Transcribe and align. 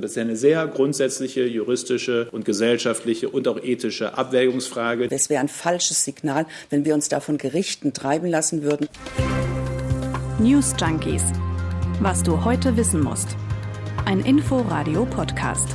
Das 0.00 0.12
ist 0.12 0.16
ja 0.16 0.22
eine 0.22 0.36
sehr 0.36 0.66
grundsätzliche 0.66 1.44
juristische 1.46 2.28
und 2.32 2.44
gesellschaftliche 2.44 3.28
und 3.28 3.48
auch 3.48 3.58
ethische 3.62 4.16
Abwägungsfrage. 4.16 5.08
Es 5.10 5.30
wäre 5.30 5.40
ein 5.40 5.48
falsches 5.48 6.04
Signal, 6.04 6.46
wenn 6.70 6.84
wir 6.84 6.94
uns 6.94 7.08
davon 7.08 7.38
Gerichten 7.38 7.92
treiben 7.92 8.28
lassen 8.28 8.62
würden. 8.62 8.88
News 10.38 10.74
Junkies. 10.80 11.22
Was 12.00 12.22
du 12.22 12.44
heute 12.44 12.76
wissen 12.76 13.02
musst. 13.02 13.36
Ein 14.06 14.20
Info-Radio-Podcast. 14.20 15.68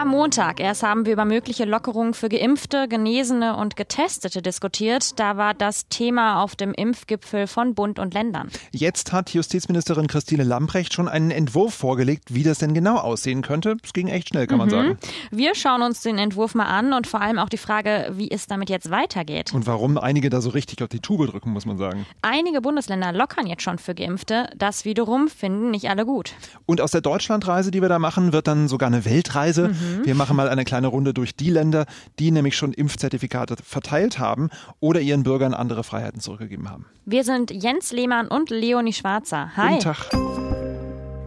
Am 0.00 0.08
Montag 0.08 0.60
erst 0.60 0.84
haben 0.84 1.06
wir 1.06 1.12
über 1.12 1.24
mögliche 1.24 1.64
Lockerungen 1.64 2.14
für 2.14 2.28
Geimpfte, 2.28 2.86
Genesene 2.86 3.56
und 3.56 3.74
Getestete 3.74 4.42
diskutiert. 4.42 5.18
Da 5.18 5.36
war 5.36 5.54
das 5.54 5.88
Thema 5.88 6.40
auf 6.44 6.54
dem 6.54 6.72
Impfgipfel 6.72 7.48
von 7.48 7.74
Bund 7.74 7.98
und 7.98 8.14
Ländern. 8.14 8.48
Jetzt 8.70 9.12
hat 9.12 9.30
Justizministerin 9.30 10.06
Christine 10.06 10.44
Lambrecht 10.44 10.94
schon 10.94 11.08
einen 11.08 11.32
Entwurf 11.32 11.74
vorgelegt, 11.74 12.32
wie 12.32 12.44
das 12.44 12.58
denn 12.58 12.74
genau 12.74 12.98
aussehen 12.98 13.42
könnte. 13.42 13.76
Es 13.82 13.92
ging 13.92 14.06
echt 14.06 14.28
schnell, 14.28 14.46
kann 14.46 14.58
man 14.58 14.68
Mhm. 14.68 14.72
sagen. 14.72 14.98
Wir 15.32 15.56
schauen 15.56 15.82
uns 15.82 16.00
den 16.00 16.16
Entwurf 16.16 16.54
mal 16.54 16.66
an 16.66 16.92
und 16.92 17.08
vor 17.08 17.20
allem 17.20 17.40
auch 17.40 17.48
die 17.48 17.56
Frage, 17.58 18.12
wie 18.12 18.30
es 18.30 18.46
damit 18.46 18.70
jetzt 18.70 18.92
weitergeht. 18.92 19.52
Und 19.52 19.66
warum 19.66 19.98
einige 19.98 20.30
da 20.30 20.40
so 20.40 20.50
richtig 20.50 20.80
auf 20.80 20.90
die 20.90 21.00
Tube 21.00 21.26
drücken, 21.28 21.50
muss 21.50 21.66
man 21.66 21.76
sagen. 21.76 22.06
Einige 22.22 22.60
Bundesländer 22.60 23.12
lockern 23.12 23.48
jetzt 23.48 23.62
schon 23.62 23.78
für 23.78 23.96
Geimpfte. 23.96 24.48
Das 24.56 24.84
wiederum 24.84 25.26
finden 25.26 25.72
nicht 25.72 25.90
alle 25.90 26.06
gut. 26.06 26.34
Und 26.66 26.80
aus 26.80 26.92
der 26.92 27.00
Deutschlandreise, 27.00 27.72
die 27.72 27.82
wir 27.82 27.88
da 27.88 27.98
machen, 27.98 28.32
wird 28.32 28.46
dann 28.46 28.68
sogar 28.68 28.86
eine 28.86 29.04
Weltreise. 29.04 29.74
Wir 30.04 30.14
machen 30.14 30.36
mal 30.36 30.48
eine 30.48 30.64
kleine 30.64 30.88
Runde 30.88 31.14
durch 31.14 31.34
die 31.34 31.50
Länder, 31.50 31.86
die 32.18 32.30
nämlich 32.30 32.56
schon 32.56 32.72
Impfzertifikate 32.72 33.56
verteilt 33.62 34.18
haben 34.18 34.50
oder 34.80 35.00
ihren 35.00 35.22
Bürgern 35.22 35.54
andere 35.54 35.84
Freiheiten 35.84 36.20
zurückgegeben 36.20 36.70
haben. 36.70 36.86
Wir 37.04 37.24
sind 37.24 37.50
Jens 37.50 37.92
Lehmann 37.92 38.28
und 38.28 38.50
Leonie 38.50 38.92
Schwarzer. 38.92 39.56
Hi. 39.56 39.74
Guten 39.74 39.82
Tag. 39.82 40.10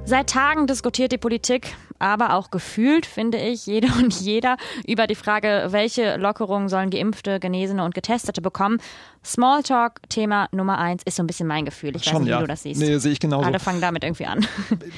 Seit 0.05 0.29
Tagen 0.29 0.67
diskutiert 0.67 1.11
die 1.11 1.17
Politik, 1.17 1.75
aber 2.01 2.33
auch 2.33 2.51
gefühlt, 2.51 3.05
finde 3.05 3.37
ich, 3.37 3.65
jede 3.65 3.87
und 3.99 4.19
jeder 4.19 4.57
über 4.87 5.07
die 5.07 5.15
Frage, 5.15 5.67
welche 5.69 6.17
Lockerungen 6.17 6.69
sollen 6.69 6.89
Geimpfte, 6.89 7.39
Genesene 7.39 7.83
und 7.83 7.93
Getestete 7.93 8.41
bekommen. 8.41 8.79
Smalltalk, 9.23 10.01
Thema 10.09 10.47
Nummer 10.51 10.79
eins, 10.79 11.03
ist 11.05 11.17
so 11.17 11.23
ein 11.23 11.27
bisschen 11.27 11.47
mein 11.47 11.63
Gefühl. 11.65 11.95
Ich 11.95 12.07
weiß 12.07 12.11
Schon, 12.11 12.23
nicht, 12.23 12.29
wie 12.29 12.31
ja. 12.31 12.39
du 12.39 12.47
das 12.47 12.63
siehst. 12.63 12.81
Nee, 12.81 12.97
sehe 12.97 13.11
ich 13.11 13.19
genauso. 13.19 13.45
Alle 13.45 13.59
fangen 13.59 13.79
damit 13.79 14.03
irgendwie 14.03 14.25
an. 14.25 14.47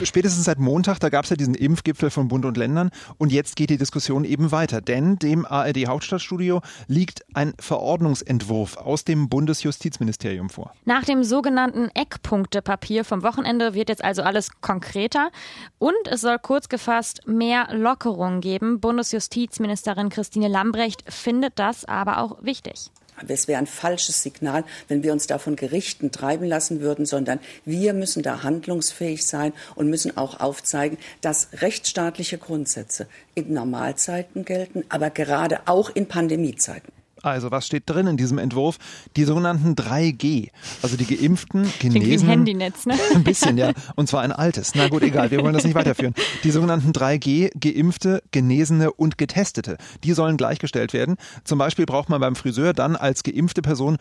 Spätestens 0.04 0.46
seit 0.46 0.60
Montag, 0.60 1.00
da 1.00 1.10
gab 1.10 1.26
es 1.26 1.30
ja 1.30 1.36
diesen 1.36 1.56
Impfgipfel 1.56 2.10
von 2.10 2.30
Bund 2.30 2.46
und 2.46 2.56
Ländern 2.56 2.90
und 3.18 3.34
jetzt 3.34 3.58
geht 3.58 3.70
die 3.70 3.78
Diskussion 3.78 4.24
eben 4.24 4.54
weiter, 4.54 4.80
denn 4.80 5.18
dem 5.18 5.46
ARD 5.46 5.88
Hauptstadtstudio 5.88 6.62
liegt 6.88 7.26
ein 7.34 7.54
Verordnungsentwurf 7.60 8.78
aus 8.78 9.04
dem 9.04 9.28
Bundesjustizministerium 9.28 10.50
vor. 10.50 10.74
Nach 10.86 11.04
dem 11.04 11.26
sogenannten 11.26 11.90
Eckpunktepapier 11.94 13.04
vom 13.04 13.24
Wochenende 13.24 13.74
wird 13.74 13.90
jetzt 13.90 14.04
also 14.04 14.22
alles 14.22 14.52
konkreter 14.62 15.32
und 15.80 15.94
es 16.06 16.22
soll 16.22 16.40
kurz 16.40 16.70
gefasst 16.70 16.93
mehr 17.26 17.68
Lockerungen 17.72 18.42
geben. 18.42 18.80
Bundesjustizministerin 18.80 20.10
Christine 20.10 20.48
Lambrecht 20.48 21.04
findet 21.12 21.58
das 21.58 21.86
aber 21.86 22.20
auch 22.20 22.44
wichtig. 22.44 22.92
Es 23.28 23.48
wäre 23.48 23.60
ein 23.60 23.68
falsches 23.68 24.24
Signal, 24.24 24.64
wenn 24.88 25.04
wir 25.04 25.14
uns 25.14 25.28
davon 25.28 25.56
Gerichten 25.56 26.12
treiben 26.12 26.46
lassen 26.46 26.82
würden, 26.82 27.06
sondern 27.06 27.40
wir 27.64 27.94
müssen 27.94 28.24
da 28.24 28.44
handlungsfähig 28.44 29.26
sein 29.26 29.54
und 29.76 29.90
müssen 29.90 30.18
auch 30.18 30.40
aufzeigen, 30.40 30.98
dass 31.22 31.50
rechtsstaatliche 31.62 32.38
Grundsätze 32.38 33.08
in 33.36 33.54
Normalzeiten 33.54 34.46
gelten, 34.46 34.84
aber 34.90 35.10
gerade 35.10 35.62
auch 35.68 35.90
in 35.90 36.08
Pandemiezeiten. 36.08 36.92
Also, 37.24 37.52
was 37.52 37.66
steht 37.66 37.84
drin 37.86 38.06
in 38.06 38.18
diesem 38.18 38.38
Entwurf? 38.38 38.78
Die 39.16 39.24
sogenannten 39.24 39.76
3G. 39.76 40.50
Also 40.82 40.98
die 40.98 41.06
Geimpften, 41.06 41.66
wie 41.80 41.88
ein 41.88 41.94
Genesenen. 41.94 42.32
Handynetz, 42.32 42.86
ne? 42.86 42.96
Ein 43.16 43.24
bisschen, 43.24 43.58
ja. 43.58 43.72
Und 43.96 44.10
zwar 44.10 44.22
ein 44.22 44.34
altes. 44.34 44.76
Na 44.76 44.90
gut, 44.90 45.04
egal, 45.04 45.32
wir 45.32 45.42
wollen 45.42 45.54
das 45.54 45.64
nicht 45.64 45.76
weiterführen. 45.76 46.14
Die 46.44 46.52
sogenannten 46.52 46.92
3G, 46.92 47.52
Geimpfte, 47.58 48.22
Genesene 48.32 48.92
und 48.92 49.18
Getestete, 49.18 49.78
die 50.04 50.12
sollen 50.12 50.36
gleichgestellt 50.36 50.92
werden. 50.92 51.16
Zum 51.46 51.58
Beispiel 51.58 51.86
braucht 51.86 52.10
man 52.10 52.20
beim 52.20 52.36
Friseur 52.36 52.74
dann 52.74 52.98
als 52.98 53.24
geimpfte 53.24 53.62
Person 53.62 53.98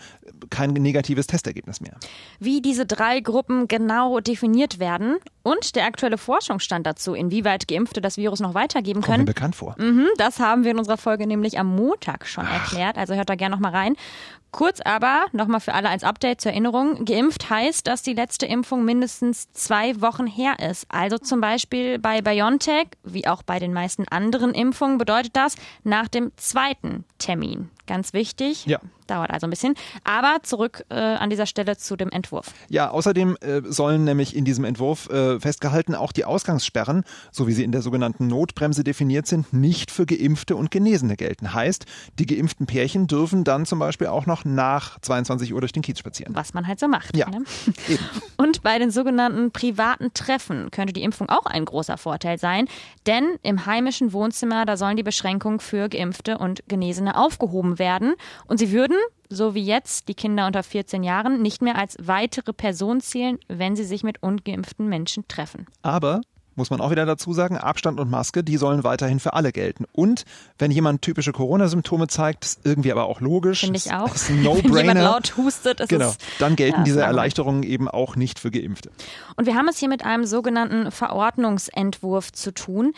kein 0.50 0.70
negatives 0.72 1.28
Testergebnis 1.28 1.80
mehr. 1.80 1.96
Wie 2.40 2.60
diese 2.60 2.86
drei 2.86 3.20
Gruppen 3.20 3.68
genau 3.68 4.18
definiert 4.18 4.80
werden 4.80 5.18
und 5.42 5.76
der 5.76 5.86
aktuelle 5.86 6.18
Forschungsstand 6.18 6.86
dazu, 6.86 7.14
inwieweit 7.14 7.68
Geimpfte 7.68 8.00
das 8.00 8.16
Virus 8.16 8.40
noch 8.40 8.54
weitergeben 8.54 9.00
Kommt 9.00 9.08
mir 9.08 9.14
können. 9.14 9.24
bekannt 9.26 9.56
vor. 9.56 9.74
Mhm, 9.78 10.08
das 10.16 10.38
haben 10.38 10.64
wir 10.64 10.72
in 10.72 10.78
unserer 10.78 10.96
Folge 10.98 11.26
nämlich 11.26 11.58
am 11.58 11.74
Montag 11.74 12.26
schon 12.26 12.46
erklärt. 12.46 12.98
Also 12.98 13.14
hört 13.14 13.28
da 13.28 13.34
gerne 13.34 13.54
nochmal 13.54 13.72
rein. 13.72 13.96
Kurz 14.52 14.82
aber 14.82 15.24
nochmal 15.32 15.60
für 15.60 15.72
alle 15.72 15.88
als 15.88 16.04
Update 16.04 16.42
zur 16.42 16.52
Erinnerung. 16.52 17.06
Geimpft 17.06 17.48
heißt, 17.48 17.86
dass 17.86 18.02
die 18.02 18.12
letzte 18.12 18.44
Impfung 18.44 18.84
mindestens 18.84 19.50
zwei 19.52 19.98
Wochen 20.02 20.26
her 20.26 20.56
ist. 20.58 20.84
Also 20.90 21.16
zum 21.16 21.40
Beispiel 21.40 21.98
bei 21.98 22.20
BioNTech, 22.20 22.88
wie 23.02 23.26
auch 23.26 23.42
bei 23.42 23.58
den 23.58 23.72
meisten 23.72 24.06
anderen 24.08 24.52
Impfungen, 24.52 24.98
bedeutet 24.98 25.34
das 25.36 25.56
nach 25.84 26.06
dem 26.06 26.32
zweiten 26.36 27.04
Termin. 27.16 27.70
Ganz 27.86 28.12
wichtig. 28.12 28.66
Ja. 28.66 28.78
Dauert 29.06 29.30
also 29.30 29.46
ein 29.46 29.50
bisschen. 29.50 29.74
Aber 30.04 30.36
zurück 30.42 30.84
äh, 30.90 30.94
an 30.94 31.30
dieser 31.30 31.46
Stelle 31.46 31.76
zu 31.76 31.96
dem 31.96 32.10
Entwurf. 32.10 32.52
Ja, 32.68 32.90
außerdem 32.90 33.36
äh, 33.40 33.62
sollen 33.64 34.04
nämlich 34.04 34.36
in 34.36 34.44
diesem 34.44 34.64
Entwurf 34.64 35.08
äh, 35.08 35.31
festgehalten 35.40 35.94
auch 35.94 36.12
die 36.12 36.24
Ausgangssperren, 36.24 37.04
so 37.30 37.46
wie 37.46 37.52
sie 37.52 37.64
in 37.64 37.72
der 37.72 37.82
sogenannten 37.82 38.28
Notbremse 38.28 38.84
definiert 38.84 39.26
sind, 39.26 39.52
nicht 39.52 39.90
für 39.90 40.06
Geimpfte 40.06 40.56
und 40.56 40.70
Genesene 40.70 41.16
gelten. 41.16 41.52
Heißt, 41.54 41.86
die 42.18 42.26
geimpften 42.26 42.66
Pärchen 42.66 43.06
dürfen 43.08 43.44
dann 43.44 43.66
zum 43.66 43.78
Beispiel 43.78 44.06
auch 44.06 44.26
noch 44.26 44.44
nach 44.44 45.00
22 45.00 45.52
Uhr 45.52 45.60
durch 45.60 45.72
den 45.72 45.82
Kiez 45.82 45.98
spazieren. 45.98 46.34
Was 46.34 46.54
man 46.54 46.66
halt 46.66 46.78
so 46.78 46.86
macht. 46.88 47.16
Ja, 47.16 47.32
Ne? 47.32 47.44
Und 48.36 48.62
bei 48.62 48.78
den 48.78 48.90
sogenannten 48.90 49.50
privaten 49.50 50.12
Treffen 50.14 50.70
könnte 50.70 50.92
die 50.92 51.02
Impfung 51.02 51.28
auch 51.28 51.46
ein 51.46 51.64
großer 51.64 51.96
Vorteil 51.96 52.38
sein, 52.38 52.68
denn 53.06 53.36
im 53.42 53.66
heimischen 53.66 54.12
Wohnzimmer, 54.12 54.64
da 54.66 54.76
sollen 54.76 54.96
die 54.96 55.02
Beschränkungen 55.02 55.60
für 55.60 55.88
Geimpfte 55.88 56.38
und 56.38 56.62
Genesene 56.68 57.16
aufgehoben 57.16 57.78
werden 57.78 58.14
und 58.46 58.58
sie 58.58 58.72
würden, 58.72 58.96
so 59.34 59.54
wie 59.54 59.64
jetzt 59.64 60.08
die 60.08 60.14
Kinder 60.14 60.46
unter 60.46 60.62
14 60.62 61.02
Jahren, 61.02 61.42
nicht 61.42 61.62
mehr 61.62 61.76
als 61.76 61.96
weitere 62.00 62.52
Person 62.52 63.00
zählen, 63.00 63.38
wenn 63.48 63.76
sie 63.76 63.84
sich 63.84 64.02
mit 64.02 64.22
ungeimpften 64.22 64.88
Menschen 64.88 65.26
treffen. 65.28 65.66
Aber 65.82 66.20
muss 66.54 66.68
man 66.68 66.80
auch 66.80 66.90
wieder 66.90 67.06
dazu 67.06 67.32
sagen, 67.32 67.56
Abstand 67.56 67.98
und 67.98 68.10
Maske, 68.10 68.44
die 68.44 68.58
sollen 68.58 68.84
weiterhin 68.84 69.20
für 69.20 69.32
alle 69.32 69.52
gelten. 69.52 69.86
Und 69.92 70.24
wenn 70.58 70.70
jemand 70.70 71.00
typische 71.02 71.32
Corona-Symptome 71.32 72.08
zeigt, 72.08 72.44
ist 72.44 72.60
irgendwie 72.64 72.92
aber 72.92 73.06
auch 73.06 73.20
logisch. 73.20 73.60
Finde 73.60 73.78
ich 73.78 73.92
auch. 73.92 74.14
Ist 74.14 74.28
ein 74.28 74.44
Wenn 74.44 74.76
jemand 74.76 75.00
laut 75.00 75.36
hustet, 75.36 75.80
ist 75.80 75.88
Genau, 75.88 76.08
es 76.08 76.18
dann 76.38 76.56
gelten 76.56 76.80
Ja, 76.80 76.84
diese 76.84 77.00
Erleichterungen 77.00 77.62
eben 77.62 77.88
auch 77.88 78.16
nicht 78.16 78.38
für 78.38 78.50
Geimpfte. 78.50 78.90
Und 79.36 79.46
wir 79.46 79.54
haben 79.54 79.68
es 79.68 79.78
hier 79.78 79.88
mit 79.88 80.04
einem 80.04 80.24
sogenannten 80.24 80.90
Verordnungsentwurf 80.90 82.32
zu 82.32 82.52
tun. 82.52 82.92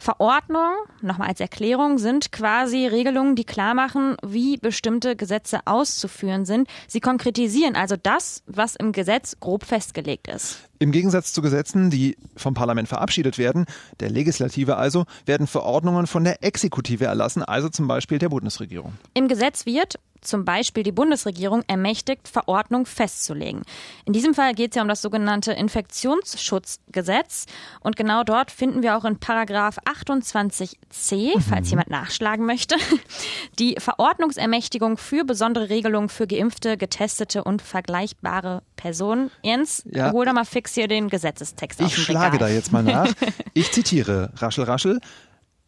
Verordnungen, 0.00 0.74
nochmal 1.02 1.28
als 1.28 1.40
Erklärung, 1.40 1.98
sind 1.98 2.32
quasi 2.32 2.86
Regelungen, 2.86 3.36
die 3.36 3.44
klar 3.44 3.74
machen, 3.74 4.16
wie 4.24 4.56
bestimmte 4.56 5.14
Gesetze 5.14 5.60
auszuführen 5.66 6.46
sind. 6.46 6.68
Sie 6.88 7.00
konkretisieren 7.00 7.76
also 7.76 7.96
das, 8.02 8.42
was 8.46 8.76
im 8.76 8.92
Gesetz 8.92 9.36
grob 9.40 9.64
festgelegt 9.64 10.26
ist. 10.26 10.56
Im 10.78 10.90
Gegensatz 10.90 11.34
zu 11.34 11.42
Gesetzen, 11.42 11.90
die 11.90 12.16
vom 12.34 12.54
Parlament 12.54 12.88
verabschiedet 12.88 13.36
werden, 13.36 13.66
der 14.00 14.08
Legislative 14.08 14.76
also, 14.76 15.04
werden 15.26 15.46
Verordnungen 15.46 16.06
von 16.06 16.24
der 16.24 16.42
Exekutive 16.42 17.04
erlassen, 17.04 17.42
also 17.42 17.68
zum 17.68 17.86
Beispiel 17.86 18.18
der 18.18 18.30
Bundesregierung. 18.30 18.94
Im 19.12 19.28
Gesetz 19.28 19.66
wird 19.66 20.00
zum 20.22 20.44
Beispiel 20.44 20.82
die 20.82 20.92
Bundesregierung 20.92 21.62
ermächtigt, 21.66 22.28
Verordnung 22.28 22.86
festzulegen. 22.86 23.62
In 24.04 24.12
diesem 24.12 24.34
Fall 24.34 24.54
geht 24.54 24.72
es 24.72 24.76
ja 24.76 24.82
um 24.82 24.88
das 24.88 25.02
sogenannte 25.02 25.52
Infektionsschutzgesetz. 25.52 27.46
Und 27.80 27.96
genau 27.96 28.24
dort 28.24 28.50
finden 28.50 28.82
wir 28.82 28.96
auch 28.96 29.04
in 29.04 29.18
Paragraph 29.18 29.78
28c, 29.84 31.40
falls 31.40 31.70
jemand 31.70 31.90
nachschlagen 31.90 32.46
möchte, 32.46 32.76
die 33.58 33.76
Verordnungsermächtigung 33.78 34.96
für 34.96 35.24
besondere 35.24 35.68
Regelungen 35.70 36.08
für 36.08 36.26
geimpfte, 36.26 36.76
getestete 36.76 37.44
und 37.44 37.62
vergleichbare 37.62 38.62
Personen. 38.76 39.30
Jens, 39.42 39.82
Ja. 39.90 40.12
hol 40.12 40.24
doch 40.24 40.32
mal 40.32 40.44
fix 40.44 40.74
hier 40.74 40.88
den 40.88 41.08
Gesetzestext 41.08 41.80
aus 41.80 41.88
Ich 41.88 41.96
schlage 42.02 42.38
da 42.38 42.46
Regal. 42.46 42.56
jetzt 42.58 42.72
mal 42.72 42.82
nach. 42.82 43.12
Ich 43.54 43.72
zitiere 43.72 44.32
Raschel 44.36 44.64
Raschel. 44.64 45.00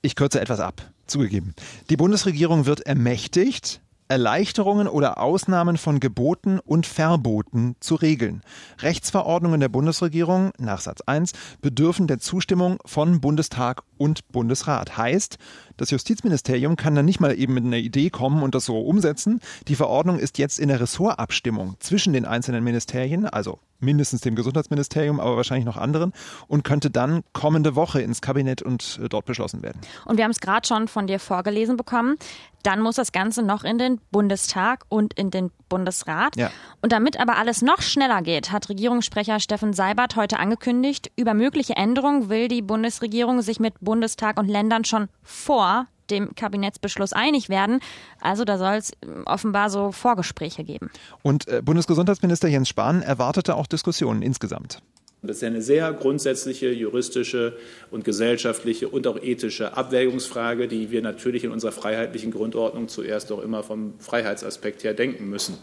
Ich 0.03 0.15
kürze 0.17 0.41
etwas 0.41 0.61
ab. 0.61 0.83
Zugegeben. 1.07 1.55
Die 1.91 1.97
Bundesregierung 1.97 2.65
wird 2.67 2.81
ermächtigt, 2.81 3.81
Erleichterungen 4.09 4.89
oder 4.89 5.19
Ausnahmen 5.19 5.77
von 5.77 6.01
Geboten 6.01 6.59
und 6.59 6.87
Verboten 6.87 7.77
zu 7.81 7.95
regeln. 7.95 8.43
Rechtsverordnungen 8.81 9.61
der 9.61 9.69
Bundesregierung, 9.69 10.53
nach 10.59 10.81
Satz 10.81 11.01
1, 11.07 11.33
bedürfen 11.61 12.07
der 12.07 12.19
Zustimmung 12.19 12.79
von 12.85 13.21
Bundestag 13.21 13.83
und 14.03 14.27
Bundesrat. 14.33 14.97
Heißt, 14.97 15.39
das 15.77 15.91
Justizministerium 15.91 16.75
kann 16.75 16.97
dann 16.97 17.05
nicht 17.05 17.21
mal 17.21 17.39
eben 17.39 17.55
mit 17.55 17.65
einer 17.65 17.77
Idee 17.77 18.11
kommen 18.11 18.43
und 18.43 18.57
das 18.57 18.65
so 18.65 18.81
umsetzen. 18.81 19.41
Die 19.69 19.77
Verordnung 19.77 20.19
ist 20.19 20.39
jetzt 20.39 20.59
in 20.59 20.69
der 20.69 20.81
Ressortabstimmung 20.81 21.77
zwischen 21.79 22.13
den 22.13 22.25
einzelnen 22.25 22.65
Ministerien, 22.65 23.27
also 23.27 23.61
mindestens 23.79 24.21
dem 24.21 24.35
Gesundheitsministerium, 24.35 25.21
aber 25.21 25.37
wahrscheinlich 25.37 25.67
noch 25.67 25.77
anderen, 25.77 26.13
und 26.49 26.65
könnte 26.65 26.91
dann 26.91 27.23
kommende 27.33 27.75
Woche 27.75 28.01
ins 28.01 28.21
Kabinett 28.21 28.63
und 28.63 29.01
äh, 29.03 29.09
dort 29.09 29.27
beschlossen 29.27 29.63
werden. 29.63 29.81
Und 30.05 30.17
wir 30.17 30.25
haben 30.25 30.31
es 30.31 30.41
gerade 30.41 30.67
schon 30.67 30.89
von 30.89 31.07
dir 31.07 31.19
vorgelesen 31.19 31.77
bekommen. 31.77 32.17
Dann 32.63 32.81
muss 32.81 32.95
das 32.95 33.11
Ganze 33.11 33.43
noch 33.43 33.65
in 33.65 33.79
den 33.79 34.01
Bundestag 34.13 34.85
und 34.89 35.15
in 35.15 35.33
den 35.33 35.51
Bundesrat. 35.69 36.37
Ja. 36.37 36.51
Und 36.81 36.93
damit 36.93 37.19
aber 37.19 37.37
alles 37.37 37.61
noch 37.61 37.83
schneller 37.83 38.23
geht, 38.23 38.53
hat 38.53 38.69
Regierungssprecher 38.69 39.41
Steffen 39.41 39.73
Seibert 39.73 40.15
heute 40.15 40.39
angekündigt, 40.39 41.11
über 41.17 41.35
mögliche 41.35 41.75
Änderungen 41.75 42.29
will 42.29 42.47
die 42.47 42.63
Bundesregierung 42.63 43.43
sich 43.43 43.59
mit 43.59 43.75
Bundestag 43.93 44.39
und 44.41 44.49
Ländern 44.49 44.87
schon 44.87 45.09
vor 45.23 45.87
dem 46.09 46.35
Kabinettsbeschluss 46.35 47.13
einig 47.13 47.51
werden. 47.51 47.81
Also 48.23 48.47
da 48.47 48.57
soll 48.57 48.77
es 48.77 48.93
ähm, 49.03 49.25
offenbar 49.27 49.69
so 49.69 49.93
Vorgespräche 49.93 50.65
geben. 50.65 50.91
Und 51.21 51.47
äh, 51.47 51.61
Bundesgesundheitsminister 51.63 52.49
Jens 52.49 52.71
Spahn 52.71 53.03
erwartete 53.03 53.55
auch 53.55 53.67
Diskussionen 53.67 54.23
insgesamt. 54.23 54.81
Das 55.21 55.37
ist 55.37 55.45
eine 55.45 55.61
sehr 55.61 55.93
grundsätzliche 55.93 56.73
juristische 56.73 57.59
und 57.91 58.03
gesellschaftliche 58.03 58.89
und 58.89 59.07
auch 59.07 59.19
ethische 59.23 59.77
Abwägungsfrage, 59.77 60.69
die 60.69 60.91
wir 60.91 61.03
natürlich 61.03 61.45
in 61.45 61.51
unserer 61.51 61.73
freiheitlichen 61.73 62.33
Grundordnung 62.33 62.89
zuerst 62.89 63.31
auch 63.31 63.43
immer 63.43 63.63
vom 63.63 63.93
Freiheitsaspekt 63.99 64.85
her 64.85 64.95
denken 64.95 65.29
müssen. 65.29 65.59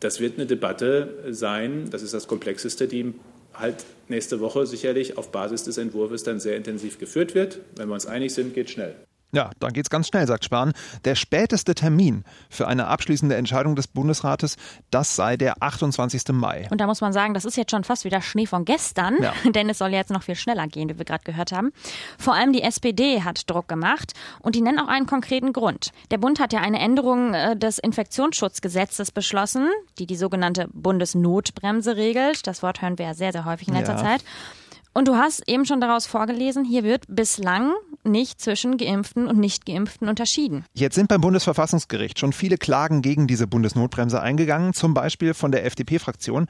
Das 0.00 0.18
wird 0.18 0.38
eine 0.38 0.46
Debatte 0.46 1.24
sein, 1.30 1.88
das 1.90 2.02
ist 2.02 2.14
das 2.14 2.26
Komplexeste, 2.26 2.88
die 2.88 3.14
halt 3.58 3.84
nächste 4.08 4.40
Woche 4.40 4.66
sicherlich 4.66 5.18
auf 5.18 5.30
Basis 5.30 5.64
des 5.64 5.78
Entwurfs 5.78 6.22
dann 6.22 6.40
sehr 6.40 6.56
intensiv 6.56 6.98
geführt 6.98 7.34
wird. 7.34 7.60
Wenn 7.76 7.88
wir 7.88 7.94
uns 7.94 8.06
einig 8.06 8.34
sind, 8.34 8.54
geht 8.54 8.70
schnell. 8.70 8.94
Ja, 9.30 9.50
dann 9.60 9.74
geht's 9.74 9.90
ganz 9.90 10.08
schnell, 10.08 10.26
sagt 10.26 10.44
Spahn. 10.44 10.72
Der 11.04 11.14
späteste 11.14 11.74
Termin 11.74 12.24
für 12.48 12.66
eine 12.66 12.86
abschließende 12.86 13.36
Entscheidung 13.36 13.76
des 13.76 13.86
Bundesrates, 13.86 14.56
das 14.90 15.16
sei 15.16 15.36
der 15.36 15.62
28. 15.62 16.28
Mai. 16.32 16.66
Und 16.70 16.80
da 16.80 16.86
muss 16.86 17.02
man 17.02 17.12
sagen, 17.12 17.34
das 17.34 17.44
ist 17.44 17.56
jetzt 17.56 17.70
schon 17.70 17.84
fast 17.84 18.04
wieder 18.04 18.22
Schnee 18.22 18.46
von 18.46 18.64
gestern, 18.64 19.22
ja. 19.22 19.34
denn 19.50 19.68
es 19.68 19.78
soll 19.78 19.90
jetzt 19.90 20.10
noch 20.10 20.22
viel 20.22 20.34
schneller 20.34 20.66
gehen, 20.66 20.88
wie 20.88 20.96
wir 20.96 21.04
gerade 21.04 21.24
gehört 21.24 21.52
haben. 21.52 21.72
Vor 22.18 22.34
allem 22.34 22.54
die 22.54 22.62
SPD 22.62 23.22
hat 23.22 23.50
Druck 23.50 23.68
gemacht 23.68 24.14
und 24.40 24.54
die 24.54 24.62
nennen 24.62 24.78
auch 24.78 24.88
einen 24.88 25.06
konkreten 25.06 25.52
Grund. 25.52 25.90
Der 26.10 26.18
Bund 26.18 26.40
hat 26.40 26.54
ja 26.54 26.60
eine 26.60 26.78
Änderung 26.78 27.34
äh, 27.34 27.54
des 27.54 27.78
Infektionsschutzgesetzes 27.78 29.12
beschlossen, 29.12 29.68
die 29.98 30.06
die 30.06 30.16
sogenannte 30.16 30.68
Bundesnotbremse 30.72 31.96
regelt. 31.96 32.46
Das 32.46 32.62
Wort 32.62 32.80
hören 32.80 32.96
wir 32.96 33.04
ja 33.04 33.14
sehr, 33.14 33.32
sehr 33.32 33.44
häufig 33.44 33.68
in 33.68 33.74
letzter 33.74 33.96
ja. 33.96 34.02
Zeit. 34.02 34.24
Und 34.98 35.06
du 35.06 35.14
hast 35.14 35.48
eben 35.48 35.64
schon 35.64 35.80
daraus 35.80 36.06
vorgelesen, 36.06 36.64
hier 36.64 36.82
wird 36.82 37.04
bislang 37.06 37.72
nicht 38.02 38.40
zwischen 38.40 38.78
Geimpften 38.78 39.28
und 39.28 39.38
Nicht-Geimpften 39.38 40.08
unterschieden. 40.08 40.64
Jetzt 40.74 40.96
sind 40.96 41.06
beim 41.06 41.20
Bundesverfassungsgericht 41.20 42.18
schon 42.18 42.32
viele 42.32 42.58
Klagen 42.58 43.00
gegen 43.00 43.28
diese 43.28 43.46
Bundesnotbremse 43.46 44.20
eingegangen, 44.20 44.72
zum 44.72 44.94
Beispiel 44.94 45.34
von 45.34 45.52
der 45.52 45.64
FDP-Fraktion. 45.66 46.48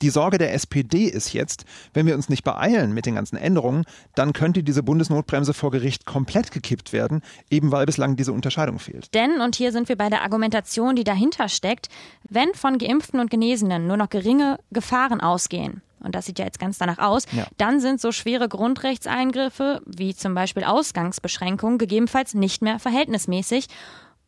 Die 0.00 0.08
Sorge 0.08 0.38
der 0.38 0.54
SPD 0.54 1.04
ist 1.04 1.34
jetzt, 1.34 1.66
wenn 1.92 2.06
wir 2.06 2.14
uns 2.14 2.30
nicht 2.30 2.42
beeilen 2.42 2.94
mit 2.94 3.04
den 3.04 3.16
ganzen 3.16 3.36
Änderungen, 3.36 3.84
dann 4.14 4.32
könnte 4.32 4.62
diese 4.62 4.82
Bundesnotbremse 4.82 5.52
vor 5.52 5.70
Gericht 5.70 6.06
komplett 6.06 6.52
gekippt 6.52 6.94
werden, 6.94 7.20
eben 7.50 7.70
weil 7.70 7.84
bislang 7.84 8.16
diese 8.16 8.32
Unterscheidung 8.32 8.78
fehlt. 8.78 9.12
Denn, 9.12 9.42
und 9.42 9.56
hier 9.56 9.72
sind 9.72 9.90
wir 9.90 9.96
bei 9.96 10.08
der 10.08 10.22
Argumentation, 10.22 10.96
die 10.96 11.04
dahinter 11.04 11.50
steckt, 11.50 11.90
wenn 12.30 12.54
von 12.54 12.78
Geimpften 12.78 13.20
und 13.20 13.30
Genesenen 13.30 13.86
nur 13.86 13.98
noch 13.98 14.08
geringe 14.08 14.58
Gefahren 14.72 15.20
ausgehen, 15.20 15.82
und 16.02 16.14
das 16.14 16.26
sieht 16.26 16.38
ja 16.38 16.44
jetzt 16.44 16.58
ganz 16.58 16.78
danach 16.78 16.98
aus, 16.98 17.24
ja. 17.32 17.46
dann 17.56 17.80
sind 17.80 18.00
so 18.00 18.12
schwere 18.12 18.48
Grundrechtseingriffe 18.48 19.82
wie 19.86 20.14
zum 20.14 20.34
Beispiel 20.34 20.64
Ausgangsbeschränkungen 20.64 21.78
gegebenenfalls 21.78 22.34
nicht 22.34 22.62
mehr 22.62 22.78
verhältnismäßig. 22.78 23.66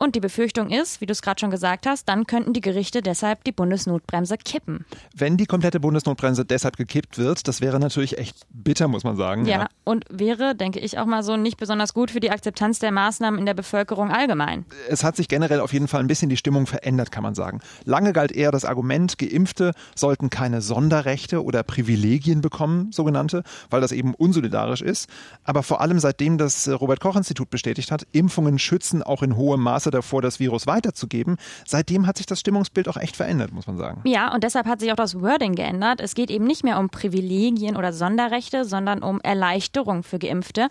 Und 0.03 0.17
die 0.17 0.21
Befürchtung 0.21 0.71
ist, 0.71 1.01
wie 1.01 1.07
du 1.07 1.13
es 1.13 1.23
gerade 1.23 1.39
schon 1.39 1.53
gesagt 1.53 1.87
hast, 1.87 2.09
dann 2.09 2.27
könnten 2.27 2.53
die 2.53 2.61
Gerichte 2.61 3.03
deshalb 3.03 3.45
die 3.45 3.53
Bundesnotbremse 3.53 4.37
kippen. 4.37 4.85
Wenn 5.15 5.37
die 5.37 5.47
komplette 5.47 5.79
Bundesnotbremse 5.79 6.45
deshalb 6.45 6.77
gekippt 6.77 7.19
wird, 7.19 7.47
das 7.47 7.61
wäre 7.61 7.79
natürlich 7.79 8.19
echt 8.19 8.37
bitter, 8.51 8.89
muss 8.89 9.05
man 9.05 9.15
sagen. 9.15 9.47
Ja, 9.47 9.61
ja, 9.61 9.67
und 9.85 10.05
wäre, 10.11 10.57
denke 10.57 10.81
ich 10.81 10.99
auch 10.99 11.07
mal 11.07 11.23
so, 11.23 11.37
nicht 11.37 11.57
besonders 11.57 11.95
gut 11.95 12.11
für 12.11 12.19
die 12.19 12.33
Akzeptanz 12.33 12.81
der 12.81 12.91
Maßnahmen 12.91 13.39
in 13.39 13.47
der 13.47 13.55
Bevölkerung 13.55 14.11
allgemein. 14.11 14.65
Es 14.89 15.05
hat 15.05 15.15
sich 15.15 15.29
generell 15.29 15.61
auf 15.61 15.73
jeden 15.73 15.87
Fall 15.87 16.01
ein 16.01 16.09
bisschen 16.09 16.29
die 16.29 16.37
Stimmung 16.37 16.67
verändert, 16.67 17.13
kann 17.13 17.23
man 17.23 17.37
sagen. 17.37 17.61
Lange 17.85 18.13
galt 18.13 18.33
eher 18.33 18.51
das 18.51 18.65
Argument, 18.65 19.19
Geimpfte 19.19 19.71
sollten 19.95 20.31
keine 20.31 20.63
Sonderrechte 20.63 21.45
oder 21.45 21.63
Privilegien 21.63 22.41
bekommen, 22.41 22.91
sogenannte, 22.91 23.45
weil 23.71 23.81
das 23.81 23.93
eben 23.93 24.15
unsolidarisch 24.15 24.83
ist. 24.83 25.09
Aber 25.45 25.63
vor 25.63 25.81
allem 25.81 26.01
seitdem 26.01 26.39
das 26.39 26.69
Robert-Koch-Institut 26.69 27.51
bestätigt 27.51 27.93
hat, 27.93 28.05
Impfungen 28.11 28.59
schützen 28.59 29.05
auch 29.05 29.23
in 29.23 29.37
hohem 29.37 29.61
Maße 29.61 29.92
davor, 29.93 30.23
das 30.23 30.41
Virus 30.41 30.67
weiterzugeben. 30.67 31.37
Seitdem 31.67 32.07
hat 32.07 32.17
sich 32.17 32.27
das 32.27 32.41
Stimmungsbild 32.41 32.89
auch 32.89 32.97
echt 32.97 33.17
verändert, 33.17 33.53
muss 33.53 33.67
man 33.67 33.79
sagen. 33.79 34.01
Ja, 34.05 34.33
und 34.35 34.45
deshalb 34.45 34.67
hat 34.67 34.81
sich 34.81 34.91
auch 34.93 34.97
das 34.97 35.21
Wording 35.21 35.55
geändert. 35.55 36.01
Es 36.01 36.15
geht 36.15 36.31
eben 36.31 36.45
nicht 36.45 36.65
mehr 36.65 36.79
um 36.79 36.91
Privilegien 36.91 37.77
oder 37.77 37.93
Sonderrechte, 37.93 38.65
sondern 38.65 39.03
um 39.03 39.21
Erleichterung 39.21 40.03
für 40.03 40.19
Geimpfte 40.19 40.69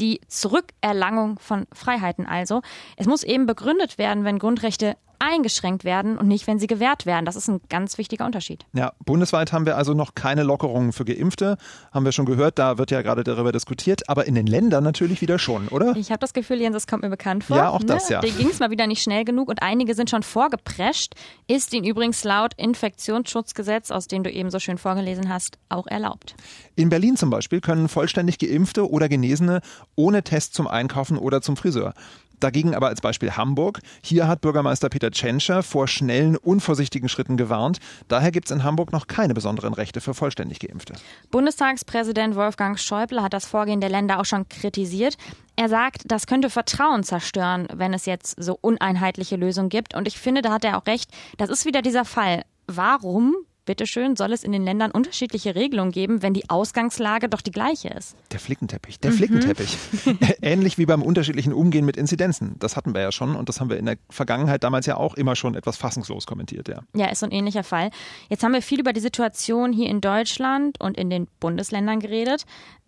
die 0.00 0.20
Zurückerlangung 0.28 1.38
von 1.38 1.66
Freiheiten 1.72 2.26
also. 2.26 2.60
Es 2.96 3.06
muss 3.06 3.22
eben 3.22 3.46
begründet 3.46 3.98
werden, 3.98 4.24
wenn 4.24 4.38
Grundrechte 4.38 4.96
eingeschränkt 5.18 5.84
werden 5.84 6.18
und 6.18 6.28
nicht, 6.28 6.46
wenn 6.46 6.58
sie 6.58 6.66
gewährt 6.66 7.06
werden. 7.06 7.24
Das 7.24 7.36
ist 7.36 7.48
ein 7.48 7.60
ganz 7.68 7.98
wichtiger 7.98 8.26
Unterschied. 8.26 8.64
Ja, 8.72 8.92
bundesweit 9.04 9.52
haben 9.52 9.66
wir 9.66 9.76
also 9.76 9.94
noch 9.94 10.14
keine 10.14 10.42
Lockerungen 10.42 10.92
für 10.92 11.04
Geimpfte. 11.04 11.56
Haben 11.92 12.04
wir 12.04 12.12
schon 12.12 12.26
gehört, 12.26 12.58
da 12.58 12.78
wird 12.78 12.90
ja 12.90 13.02
gerade 13.02 13.24
darüber 13.24 13.52
diskutiert. 13.52 14.08
Aber 14.08 14.26
in 14.26 14.34
den 14.34 14.46
Ländern 14.46 14.84
natürlich 14.84 15.20
wieder 15.20 15.38
schon, 15.38 15.68
oder? 15.68 15.96
Ich 15.96 16.10
habe 16.10 16.20
das 16.20 16.32
Gefühl, 16.32 16.60
Jens, 16.60 16.74
das 16.74 16.86
kommt 16.86 17.02
mir 17.02 17.10
bekannt 17.10 17.44
vor. 17.44 17.56
Ja, 17.56 17.70
auch 17.70 17.82
das, 17.82 18.08
ne? 18.08 18.14
ja. 18.14 18.20
Da 18.20 18.28
ging 18.28 18.48
es 18.48 18.58
mal 18.58 18.70
wieder 18.70 18.86
nicht 18.86 19.02
schnell 19.02 19.24
genug 19.24 19.48
und 19.48 19.62
einige 19.62 19.94
sind 19.94 20.10
schon 20.10 20.22
vorgeprescht. 20.22 21.14
Ist 21.46 21.72
ihnen 21.72 21.86
übrigens 21.86 22.24
laut 22.24 22.52
Infektionsschutzgesetz, 22.56 23.90
aus 23.90 24.06
dem 24.06 24.22
du 24.22 24.30
eben 24.30 24.50
so 24.50 24.58
schön 24.58 24.78
vorgelesen 24.78 25.28
hast, 25.28 25.58
auch 25.68 25.86
erlaubt. 25.86 26.34
In 26.74 26.88
Berlin 26.88 27.16
zum 27.16 27.30
Beispiel 27.30 27.60
können 27.60 27.88
vollständig 27.88 28.38
Geimpfte 28.38 28.90
oder 28.90 29.08
Genesene 29.08 29.60
ohne 29.94 30.22
Test 30.22 30.54
zum 30.54 30.66
Einkaufen 30.66 31.18
oder 31.18 31.40
zum 31.40 31.56
Friseur. 31.56 31.94
Dagegen 32.40 32.74
aber 32.74 32.88
als 32.88 33.00
Beispiel 33.00 33.32
Hamburg. 33.32 33.80
Hier 34.02 34.28
hat 34.28 34.40
Bürgermeister 34.40 34.88
Peter 34.88 35.10
Tschentscher 35.10 35.62
vor 35.62 35.88
schnellen, 35.88 36.36
unvorsichtigen 36.36 37.08
Schritten 37.08 37.36
gewarnt. 37.36 37.78
Daher 38.08 38.30
gibt 38.30 38.46
es 38.46 38.50
in 38.50 38.64
Hamburg 38.64 38.92
noch 38.92 39.06
keine 39.06 39.34
besonderen 39.34 39.74
Rechte 39.74 40.00
für 40.00 40.14
vollständig 40.14 40.60
Geimpfte. 40.60 40.94
Bundestagspräsident 41.30 42.36
Wolfgang 42.36 42.78
Schäuble 42.78 43.22
hat 43.22 43.32
das 43.32 43.46
Vorgehen 43.46 43.80
der 43.80 43.90
Länder 43.90 44.20
auch 44.20 44.24
schon 44.24 44.48
kritisiert. 44.48 45.16
Er 45.56 45.68
sagt, 45.68 46.02
das 46.06 46.26
könnte 46.26 46.50
Vertrauen 46.50 47.02
zerstören, 47.02 47.66
wenn 47.72 47.94
es 47.94 48.04
jetzt 48.04 48.42
so 48.42 48.58
uneinheitliche 48.60 49.36
Lösungen 49.36 49.70
gibt. 49.70 49.94
Und 49.94 50.06
ich 50.06 50.18
finde, 50.18 50.42
da 50.42 50.52
hat 50.52 50.64
er 50.64 50.76
auch 50.76 50.86
recht. 50.86 51.10
Das 51.38 51.48
ist 51.48 51.64
wieder 51.64 51.80
dieser 51.80 52.04
Fall. 52.04 52.42
Warum 52.66 53.34
bitteschön, 53.66 54.16
soll 54.16 54.32
es 54.32 54.42
in 54.42 54.52
den 54.52 54.64
Ländern 54.64 54.90
unterschiedliche 54.90 55.54
Regelungen 55.54 55.92
geben, 55.92 56.22
wenn 56.22 56.32
die 56.32 56.48
Ausgangslage 56.48 57.28
doch 57.28 57.42
die 57.42 57.50
gleiche 57.50 57.88
ist? 57.88 58.16
Der 58.32 58.40
Flickenteppich, 58.40 58.98
der 59.00 59.10
mhm. 59.10 59.16
Flickenteppich. 59.16 59.76
Ähnlich 60.42 60.78
wie 60.78 60.86
beim 60.86 61.02
unterschiedlichen 61.02 61.52
Umgehen 61.52 61.84
mit 61.84 61.96
Inzidenzen. 61.96 62.56
Das 62.58 62.76
hatten 62.76 62.94
wir 62.94 63.02
ja 63.02 63.12
schon 63.12 63.36
und 63.36 63.48
das 63.48 63.60
haben 63.60 63.68
wir 63.68 63.76
in 63.76 63.86
der 63.86 63.98
Vergangenheit 64.08 64.64
damals 64.64 64.86
ja 64.86 64.96
auch 64.96 65.14
immer 65.14 65.36
schon 65.36 65.54
etwas 65.54 65.76
fassungslos 65.76 66.26
kommentiert, 66.26 66.68
ja. 66.68 66.80
Ja, 66.94 67.06
ist 67.06 67.20
so 67.20 67.26
ein 67.26 67.32
ähnlicher 67.32 67.64
Fall. 67.64 67.90
Jetzt 68.30 68.42
haben 68.42 68.54
wir 68.54 68.62
viel 68.62 68.80
über 68.80 68.94
die 68.94 69.00
Situation 69.00 69.72
hier 69.72 69.90
in 69.90 70.00
Deutschland 70.00 70.80
und 70.80 70.96
in 70.96 71.10
den 71.10 71.26
Bundesländern 71.40 72.00
geredet. 72.00 72.44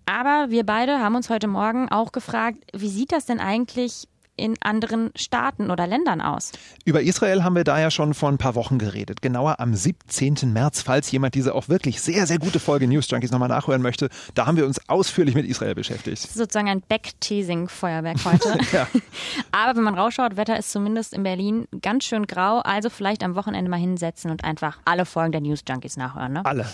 Aber 0.06 0.46
wir 0.48 0.64
beide 0.64 1.00
haben 1.00 1.16
uns 1.16 1.28
heute 1.28 1.48
Morgen 1.48 1.90
auch 1.90 2.12
gefragt, 2.12 2.58
wie 2.72 2.88
sieht 2.88 3.12
das 3.12 3.26
denn 3.26 3.40
eigentlich 3.40 4.08
in 4.38 4.54
anderen 4.60 5.10
Staaten 5.16 5.70
oder 5.70 5.86
Ländern 5.86 6.20
aus? 6.20 6.52
Über 6.84 7.02
Israel 7.02 7.44
haben 7.44 7.56
wir 7.56 7.64
da 7.64 7.78
ja 7.78 7.90
schon 7.90 8.14
vor 8.14 8.28
ein 8.28 8.38
paar 8.38 8.54
Wochen 8.54 8.78
geredet. 8.78 9.20
Genauer 9.20 9.60
am 9.60 9.74
17. 9.74 10.52
März, 10.52 10.82
falls 10.82 11.10
jemand 11.10 11.34
diese 11.34 11.54
auch 11.54 11.68
wirklich 11.68 12.00
sehr, 12.00 12.26
sehr 12.26 12.38
gute 12.38 12.60
Folge 12.60 12.86
News 12.86 13.10
Junkies 13.10 13.30
nochmal 13.30 13.48
nachhören 13.48 13.82
möchte. 13.82 14.08
Da 14.34 14.46
haben 14.46 14.56
wir 14.56 14.66
uns 14.66 14.80
ausführlich 14.88 15.34
mit 15.34 15.46
Israel 15.46 15.74
beschäftigt. 15.74 16.22
Sozusagen 16.22 16.68
ein 16.68 16.82
Backteasing-Feuerwerk 16.88 18.24
heute. 18.24 18.58
ja. 18.72 18.86
Aber 19.52 19.76
wenn 19.76 19.84
man 19.84 19.94
rausschaut, 19.94 20.36
Wetter 20.36 20.58
ist 20.58 20.70
zumindest 20.70 21.12
in 21.12 21.22
Berlin 21.22 21.66
ganz 21.82 22.04
schön 22.04 22.26
grau. 22.26 22.60
Also 22.60 22.90
vielleicht 22.90 23.22
am 23.22 23.34
Wochenende 23.34 23.70
mal 23.70 23.78
hinsetzen 23.78 24.30
und 24.30 24.44
einfach 24.44 24.78
alle 24.84 25.04
Folgen 25.04 25.32
der 25.32 25.40
News 25.40 25.60
Junkies 25.68 25.96
nachhören. 25.96 26.32
Ne? 26.32 26.44
Alle. 26.44 26.66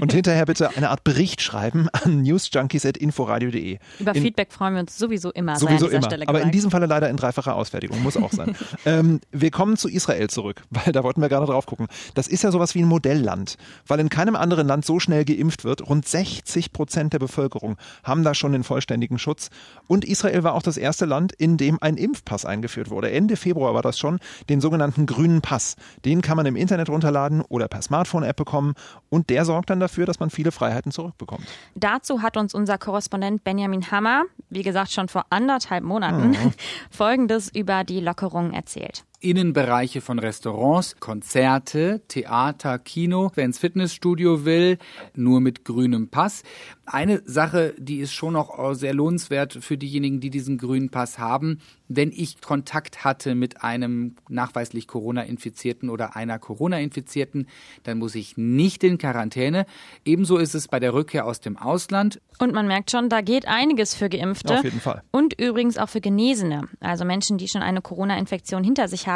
Und 0.00 0.12
hinterher 0.12 0.46
bitte 0.46 0.70
eine 0.76 0.90
Art 0.90 1.04
Bericht 1.04 1.42
schreiben 1.42 1.88
an 1.92 2.22
newsjunkies.inforadio.de. 2.22 3.78
Über 3.98 4.14
in 4.14 4.22
Feedback 4.22 4.52
freuen 4.52 4.74
wir 4.74 4.80
uns 4.80 4.96
sowieso 4.96 5.30
immer. 5.30 5.56
Sowieso 5.56 5.88
immer. 5.88 6.02
Stelle 6.04 6.28
Aber 6.28 6.40
in 6.40 6.50
diesem 6.50 6.70
Falle 6.70 6.86
leider 6.86 7.01
leider 7.02 7.10
in 7.10 7.16
dreifacher 7.16 7.56
Ausfertigung, 7.56 8.02
muss 8.02 8.16
auch 8.16 8.32
sein. 8.32 8.54
ähm, 8.86 9.20
wir 9.30 9.50
kommen 9.50 9.76
zu 9.76 9.88
Israel 9.88 10.30
zurück, 10.30 10.62
weil 10.70 10.92
da 10.92 11.02
wollten 11.02 11.20
wir 11.20 11.28
gerade 11.28 11.46
drauf 11.46 11.66
gucken. 11.66 11.88
Das 12.14 12.28
ist 12.28 12.42
ja 12.42 12.50
sowas 12.50 12.74
wie 12.74 12.82
ein 12.82 12.88
Modellland, 12.88 13.56
weil 13.86 14.00
in 14.00 14.08
keinem 14.08 14.36
anderen 14.36 14.66
Land 14.66 14.84
so 14.84 15.00
schnell 15.00 15.24
geimpft 15.24 15.64
wird. 15.64 15.88
Rund 15.88 16.06
60 16.06 16.72
Prozent 16.72 17.12
der 17.12 17.18
Bevölkerung 17.18 17.76
haben 18.04 18.22
da 18.22 18.34
schon 18.34 18.52
den 18.52 18.64
vollständigen 18.64 19.18
Schutz. 19.18 19.50
Und 19.88 20.04
Israel 20.04 20.44
war 20.44 20.54
auch 20.54 20.62
das 20.62 20.76
erste 20.76 21.04
Land, 21.04 21.32
in 21.32 21.56
dem 21.56 21.78
ein 21.80 21.96
Impfpass 21.96 22.44
eingeführt 22.44 22.90
wurde. 22.90 23.10
Ende 23.10 23.36
Februar 23.36 23.74
war 23.74 23.82
das 23.82 23.98
schon, 23.98 24.18
den 24.48 24.60
sogenannten 24.60 25.06
grünen 25.06 25.42
Pass. 25.42 25.76
Den 26.04 26.22
kann 26.22 26.36
man 26.36 26.46
im 26.46 26.56
Internet 26.56 26.88
runterladen 26.88 27.42
oder 27.42 27.68
per 27.68 27.82
Smartphone-App 27.82 28.36
bekommen 28.36 28.74
und 29.10 29.30
der 29.30 29.44
sorgt 29.44 29.70
dann 29.70 29.80
dafür, 29.80 30.06
dass 30.06 30.20
man 30.20 30.30
viele 30.30 30.52
Freiheiten 30.52 30.92
zurückbekommt. 30.92 31.46
Dazu 31.74 32.22
hat 32.22 32.36
uns 32.36 32.54
unser 32.54 32.78
Korrespondent 32.78 33.44
Benjamin 33.44 33.90
Hammer, 33.90 34.24
wie 34.50 34.62
gesagt 34.62 34.92
schon 34.92 35.08
vor 35.08 35.26
anderthalb 35.30 35.84
Monaten, 35.84 36.30
mhm. 36.30 36.52
Folgendes 36.92 37.48
über 37.54 37.84
die 37.84 38.00
Lockerungen 38.00 38.52
erzählt. 38.52 39.04
Innenbereiche 39.22 40.00
von 40.00 40.18
Restaurants, 40.18 40.96
Konzerte, 40.98 42.02
Theater, 42.08 42.78
Kino, 42.78 43.30
wer 43.34 43.44
ins 43.44 43.58
Fitnessstudio 43.58 44.44
will, 44.44 44.78
nur 45.14 45.40
mit 45.40 45.64
grünem 45.64 46.08
Pass. 46.08 46.42
Eine 46.84 47.22
Sache, 47.24 47.74
die 47.78 47.98
ist 47.98 48.12
schon 48.12 48.32
noch 48.32 48.74
sehr 48.74 48.92
lohnenswert 48.92 49.52
für 49.60 49.78
diejenigen, 49.78 50.18
die 50.18 50.30
diesen 50.30 50.58
grünen 50.58 50.90
Pass 50.90 51.18
haben. 51.18 51.60
Wenn 51.88 52.10
ich 52.10 52.40
Kontakt 52.40 53.04
hatte 53.04 53.34
mit 53.34 53.62
einem 53.62 54.16
nachweislich 54.28 54.88
Corona-Infizierten 54.88 55.90
oder 55.90 56.16
einer 56.16 56.38
Corona-Infizierten, 56.38 57.46
dann 57.84 57.98
muss 57.98 58.14
ich 58.16 58.36
nicht 58.36 58.82
in 58.82 58.98
Quarantäne. 58.98 59.66
Ebenso 60.04 60.38
ist 60.38 60.54
es 60.54 60.66
bei 60.66 60.80
der 60.80 60.94
Rückkehr 60.94 61.26
aus 61.26 61.40
dem 61.40 61.56
Ausland. 61.56 62.20
Und 62.38 62.52
man 62.52 62.66
merkt 62.66 62.90
schon, 62.90 63.08
da 63.08 63.20
geht 63.20 63.46
einiges 63.46 63.94
für 63.94 64.08
Geimpfte. 64.08 64.58
Auf 64.58 64.64
jeden 64.64 64.80
Fall. 64.80 65.02
Und 65.12 65.40
übrigens 65.40 65.78
auch 65.78 65.88
für 65.88 66.00
Genesene, 66.00 66.62
also 66.80 67.04
Menschen, 67.04 67.38
die 67.38 67.46
schon 67.46 67.62
eine 67.62 67.80
Corona-Infektion 67.80 68.64
hinter 68.64 68.88
sich 68.88 69.06
haben. 69.06 69.11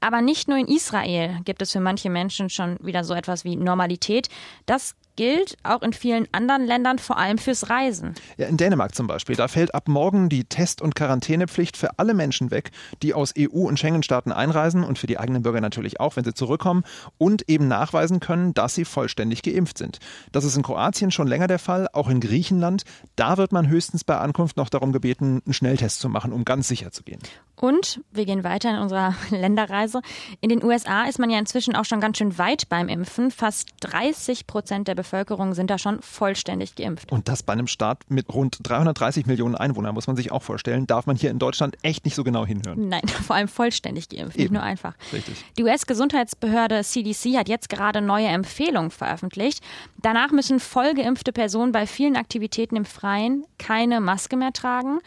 Aber 0.00 0.22
nicht 0.22 0.48
nur 0.48 0.58
in 0.58 0.68
Israel 0.68 1.40
gibt 1.44 1.62
es 1.62 1.72
für 1.72 1.80
manche 1.80 2.10
Menschen 2.10 2.50
schon 2.50 2.78
wieder 2.80 3.04
so 3.04 3.14
etwas 3.14 3.44
wie 3.44 3.56
Normalität. 3.56 4.28
Das 4.66 4.94
gilt 5.16 5.56
auch 5.62 5.82
in 5.82 5.92
vielen 5.92 6.28
anderen 6.32 6.64
Ländern, 6.64 6.98
vor 6.98 7.16
allem 7.16 7.38
fürs 7.38 7.68
Reisen. 7.68 8.14
Ja, 8.36 8.46
in 8.46 8.56
Dänemark 8.56 8.94
zum 8.94 9.06
Beispiel. 9.06 9.34
Da 9.34 9.48
fällt 9.48 9.74
ab 9.74 9.88
morgen 9.88 10.28
die 10.28 10.44
Test- 10.44 10.80
und 10.80 10.94
Quarantänepflicht 10.94 11.76
für 11.76 11.98
alle 11.98 12.14
Menschen 12.14 12.50
weg, 12.50 12.70
die 13.02 13.14
aus 13.14 13.34
EU- 13.36 13.66
und 13.66 13.78
Schengen-Staaten 13.78 14.30
einreisen 14.30 14.84
und 14.84 14.98
für 14.98 15.06
die 15.06 15.18
eigenen 15.18 15.42
Bürger 15.42 15.60
natürlich 15.60 15.98
auch, 16.00 16.16
wenn 16.16 16.24
sie 16.24 16.34
zurückkommen 16.34 16.84
und 17.18 17.48
eben 17.48 17.66
nachweisen 17.66 18.20
können, 18.20 18.54
dass 18.54 18.74
sie 18.74 18.84
vollständig 18.84 19.42
geimpft 19.42 19.78
sind. 19.78 19.98
Das 20.32 20.44
ist 20.44 20.56
in 20.56 20.62
Kroatien 20.62 21.10
schon 21.10 21.26
länger 21.26 21.46
der 21.46 21.58
Fall, 21.58 21.88
auch 21.92 22.08
in 22.08 22.20
Griechenland. 22.20 22.84
Da 23.16 23.38
wird 23.38 23.52
man 23.52 23.68
höchstens 23.68 24.04
bei 24.04 24.18
Ankunft 24.18 24.56
noch 24.56 24.68
darum 24.68 24.92
gebeten, 24.92 25.42
einen 25.44 25.54
Schnelltest 25.54 26.00
zu 26.00 26.08
machen, 26.08 26.32
um 26.32 26.44
ganz 26.44 26.68
sicher 26.68 26.92
zu 26.92 27.02
gehen. 27.02 27.20
Und 27.56 28.00
wir 28.12 28.26
gehen 28.26 28.44
weiter 28.44 28.70
in 28.70 28.76
unserer 28.78 29.14
Länderreise. 29.30 30.02
In 30.40 30.50
den 30.50 30.62
USA 30.62 31.04
ist 31.04 31.18
man 31.18 31.30
ja 31.30 31.38
inzwischen 31.38 31.74
auch 31.74 31.84
schon 31.84 32.00
ganz 32.00 32.18
schön 32.18 32.36
weit 32.38 32.68
beim 32.68 32.88
Impfen. 32.88 33.30
Fast 33.30 33.70
30 33.80 34.46
Prozent 34.46 34.88
der 34.88 34.94
Bevölkerung 34.94 35.54
sind 35.54 35.70
da 35.70 35.78
schon 35.78 36.00
vollständig 36.02 36.74
geimpft. 36.74 37.10
Und 37.10 37.28
das 37.28 37.42
bei 37.42 37.54
einem 37.54 37.66
Staat 37.66 38.04
mit 38.08 38.32
rund 38.32 38.58
330 38.62 39.26
Millionen 39.26 39.54
Einwohnern, 39.54 39.94
muss 39.94 40.06
man 40.06 40.16
sich 40.16 40.32
auch 40.32 40.42
vorstellen, 40.42 40.86
darf 40.86 41.06
man 41.06 41.16
hier 41.16 41.30
in 41.30 41.38
Deutschland 41.38 41.76
echt 41.82 42.04
nicht 42.04 42.14
so 42.14 42.24
genau 42.24 42.44
hinhören. 42.44 42.88
Nein, 42.88 43.06
vor 43.26 43.36
allem 43.36 43.48
vollständig 43.48 44.08
geimpft, 44.08 44.36
Eben. 44.36 44.44
nicht 44.44 44.52
nur 44.52 44.62
einfach. 44.62 44.94
Richtig. 45.12 45.42
Die 45.56 45.64
US-Gesundheitsbehörde 45.64 46.84
CDC 46.84 47.36
hat 47.36 47.48
jetzt 47.48 47.68
gerade 47.68 48.00
neue 48.02 48.26
Empfehlungen 48.26 48.90
veröffentlicht. 48.90 49.62
Danach 50.02 50.30
müssen 50.30 50.60
vollgeimpfte 50.60 51.32
Personen 51.32 51.72
bei 51.72 51.86
vielen 51.86 52.16
Aktivitäten 52.16 52.76
im 52.76 52.84
Freien 52.84 53.44
keine 53.58 54.00
Maske 54.00 54.36
mehr 54.36 54.52
tragen. 54.52 54.98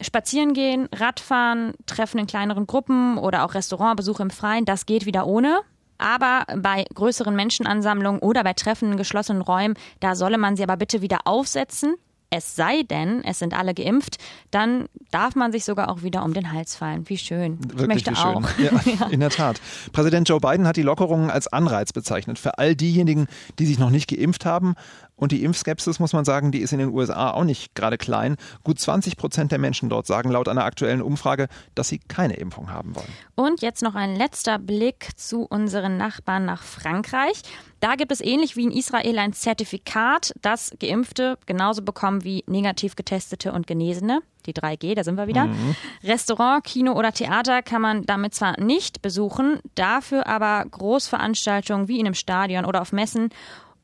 Spazieren 0.00 0.52
gehen, 0.52 0.88
Radfahren, 0.94 1.72
Treffen 1.86 2.18
in 2.18 2.26
kleineren 2.26 2.66
Gruppen 2.66 3.18
oder 3.18 3.44
auch 3.44 3.54
Restaurantbesuche 3.54 4.22
im 4.22 4.30
Freien, 4.30 4.64
das 4.64 4.86
geht 4.86 5.06
wieder 5.06 5.26
ohne. 5.26 5.60
Aber 5.98 6.44
bei 6.58 6.84
größeren 6.94 7.34
Menschenansammlungen 7.34 8.20
oder 8.20 8.44
bei 8.44 8.52
Treffen 8.52 8.92
in 8.92 8.98
geschlossenen 8.98 9.40
Räumen, 9.40 9.74
da 10.00 10.14
solle 10.14 10.36
man 10.36 10.56
sie 10.56 10.62
aber 10.62 10.76
bitte 10.76 11.00
wieder 11.00 11.20
aufsetzen. 11.24 11.94
Es 12.28 12.56
sei 12.56 12.82
denn, 12.82 13.22
es 13.24 13.38
sind 13.38 13.54
alle 13.54 13.72
geimpft, 13.72 14.16
dann 14.50 14.86
darf 15.12 15.36
man 15.36 15.52
sich 15.52 15.64
sogar 15.64 15.88
auch 15.88 16.02
wieder 16.02 16.24
um 16.24 16.34
den 16.34 16.52
Hals 16.52 16.74
fallen. 16.74 17.08
Wie 17.08 17.18
schön. 17.18 17.58
Wirklich 17.60 17.82
ich 17.82 18.06
möchte 18.06 18.12
auch. 18.16 18.42
Ja, 18.58 18.72
ja. 19.00 19.06
In 19.06 19.20
der 19.20 19.30
Tat. 19.30 19.60
Präsident 19.92 20.28
Joe 20.28 20.40
Biden 20.40 20.66
hat 20.66 20.76
die 20.76 20.82
Lockerungen 20.82 21.30
als 21.30 21.46
Anreiz 21.46 21.92
bezeichnet 21.92 22.40
für 22.40 22.58
all 22.58 22.74
diejenigen, 22.74 23.28
die 23.60 23.66
sich 23.66 23.78
noch 23.78 23.90
nicht 23.90 24.08
geimpft 24.08 24.44
haben 24.44 24.74
und 25.16 25.32
die 25.32 25.42
Impfskepsis, 25.42 25.98
muss 25.98 26.12
man 26.12 26.24
sagen, 26.24 26.52
die 26.52 26.60
ist 26.60 26.72
in 26.72 26.78
den 26.78 26.92
USA 26.92 27.30
auch 27.30 27.44
nicht 27.44 27.74
gerade 27.74 27.96
klein. 27.96 28.36
Gut 28.64 28.78
20 28.78 29.16
Prozent 29.16 29.50
der 29.50 29.58
Menschen 29.58 29.88
dort 29.88 30.06
sagen 30.06 30.30
laut 30.30 30.46
einer 30.46 30.64
aktuellen 30.64 31.00
Umfrage, 31.00 31.48
dass 31.74 31.88
sie 31.88 31.98
keine 31.98 32.34
Impfung 32.34 32.70
haben 32.70 32.94
wollen. 32.94 33.08
Und 33.34 33.62
jetzt 33.62 33.82
noch 33.82 33.94
ein 33.94 34.14
letzter 34.14 34.58
Blick 34.58 35.08
zu 35.16 35.42
unseren 35.42 35.96
Nachbarn 35.96 36.44
nach 36.44 36.62
Frankreich. 36.62 37.42
Da 37.80 37.94
gibt 37.94 38.12
es 38.12 38.20
ähnlich 38.20 38.56
wie 38.56 38.64
in 38.64 38.70
Israel 38.70 39.18
ein 39.18 39.32
Zertifikat, 39.32 40.32
das 40.42 40.72
Geimpfte 40.80 41.38
genauso 41.46 41.82
bekommen 41.82 42.24
wie 42.24 42.44
negativ 42.46 42.94
getestete 42.94 43.52
und 43.52 43.66
Genesene. 43.66 44.20
Die 44.44 44.54
3G, 44.54 44.94
da 44.94 45.02
sind 45.02 45.16
wir 45.16 45.26
wieder. 45.26 45.46
Mhm. 45.46 45.74
Restaurant, 46.04 46.62
Kino 46.62 46.92
oder 46.92 47.12
Theater 47.12 47.62
kann 47.62 47.82
man 47.82 48.04
damit 48.04 48.34
zwar 48.34 48.60
nicht 48.60 49.02
besuchen, 49.02 49.60
dafür 49.74 50.26
aber 50.26 50.64
Großveranstaltungen 50.70 51.88
wie 51.88 51.98
in 51.98 52.06
einem 52.06 52.14
Stadion 52.14 52.64
oder 52.64 52.80
auf 52.80 52.92
Messen 52.92 53.30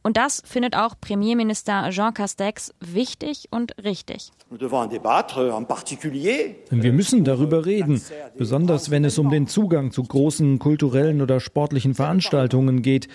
und 0.03 0.17
das 0.17 0.43
findet 0.45 0.77
auch 0.77 0.95
Premierminister 1.01 1.91
Jean 1.91 2.13
Castex 2.15 2.73
wichtig 2.81 3.49
und 3.51 3.75
richtig. 3.83 4.31
Wir 6.71 6.93
müssen 6.93 7.25
darüber 7.25 7.65
reden, 7.65 8.03
besonders 8.37 8.91
wenn 8.91 9.05
es 9.05 9.19
um 9.19 9.31
den 9.31 9.47
Zugang 9.47 9.93
zu 9.93 10.03
großen 10.03 10.59
kulturellen 10.59 11.23
oder 11.23 11.41
sportlichen 11.41 11.95
Veranstaltungen 11.95 12.83
geht. 12.83 13.09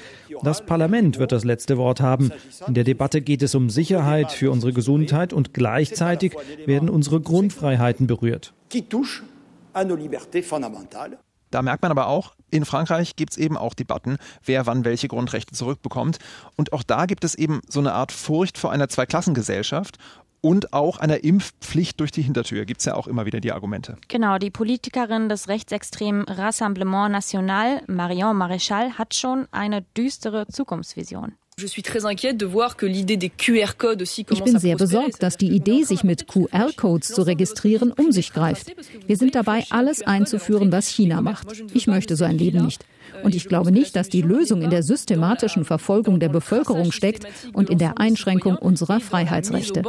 Das 0.44 0.66
Parlament 0.66 1.20
wird 1.20 1.32
das 1.32 1.44
letzte 1.44 1.78
Wort 1.78 2.02
haben. 2.02 2.32
In 2.68 2.74
der 2.74 2.84
Debatte 2.84 3.22
geht 3.22 3.42
es 3.42 3.54
um 3.56 3.70
Sicherheit 3.70 4.32
für 4.32 4.52
unsere 4.52 4.74
Gesundheit 4.74 5.34
und 5.34 5.54
gleichzeitig 5.54 6.34
werden 6.66 6.90
unsere 6.90 7.22
Grundfreiheiten 7.22 8.08
berührt. 8.08 8.54
Da 11.52 11.62
merkt 11.62 11.82
man 11.82 11.92
aber 11.92 12.08
auch, 12.08 12.36
in 12.50 12.66
Frankreich 12.66 13.16
gibt 13.16 13.34
es 13.34 13.38
eben 13.38 13.58
auch 13.58 13.74
Debatten, 13.74 14.18
wer 14.44 14.66
wann 14.66 14.86
welche 14.86 15.08
Grundrechte 15.08 15.54
zurückbekommt. 15.54 16.20
Und 16.56 16.74
auch 16.74 16.84
da 16.84 17.06
gibt 17.06 17.24
es 17.24 17.36
eben 17.36 17.62
so 17.68 17.80
eine 17.80 17.94
Art 17.94 18.12
Furcht 18.12 18.58
vor 18.58 18.72
einer 18.72 18.90
Zweiklassengesellschaft 18.90 19.98
und 20.42 20.74
auch 20.74 20.98
einer 20.98 21.24
Impfpflicht 21.24 22.00
durch 22.00 22.12
die 22.12 22.22
Hintertür. 22.22 22.66
Gibt 22.66 22.80
es 22.80 22.86
ja 22.86 22.96
auch 22.96 23.08
immer 23.08 23.26
wieder 23.26 23.40
die 23.40 23.52
Argumente. 23.52 23.98
Genau, 24.08 24.38
die 24.38 24.52
Politikerin 24.52 25.30
des 25.30 25.48
rechtsextremen 25.48 26.24
Rassemblement 26.24 27.12
National, 27.12 27.82
Marion 27.88 28.38
Maréchal, 28.38 28.94
hat 28.94 29.14
schon 29.14 29.48
eine 29.52 29.82
düstere 29.82 30.48
Zukunftsvision. 30.48 31.34
Ich 31.60 31.74
bin 34.44 34.60
sehr 34.60 34.76
besorgt, 34.76 35.24
dass 35.24 35.38
die 35.38 35.50
Idee, 35.50 35.84
sich 35.84 36.04
mit 36.04 36.28
QR-Codes 36.28 37.08
zu 37.08 37.24
registrieren, 37.24 37.92
um 37.92 38.12
sich 38.12 38.32
greift. 38.32 38.76
Wir 39.08 39.18
sind 39.18 39.34
dabei, 39.34 39.66
alles 39.72 40.04
einzuführen, 40.04 40.72
was 40.72 40.88
China 40.88 41.22
macht. 41.22 41.48
Ich 41.74 41.88
möchte 41.88 42.16
so 42.16 42.26
ein 42.26 42.38
Leben 42.38 42.64
nicht. 42.64 42.86
Und 43.24 43.34
ich 43.34 43.48
glaube 43.48 43.72
nicht, 43.72 43.96
dass 43.96 44.08
die 44.08 44.22
Lösung 44.22 44.62
in 44.62 44.70
der 44.70 44.84
systematischen 44.84 45.66
Verfolgung 45.66 46.20
der 46.20 46.30
Bevölkerung 46.30 46.92
steckt 46.92 47.26
und 47.54 47.72
in 47.72 47.80
der 47.80 47.98
Einschränkung 47.98 48.58
unserer 48.58 49.00
Freiheitsrechte. 49.00 49.82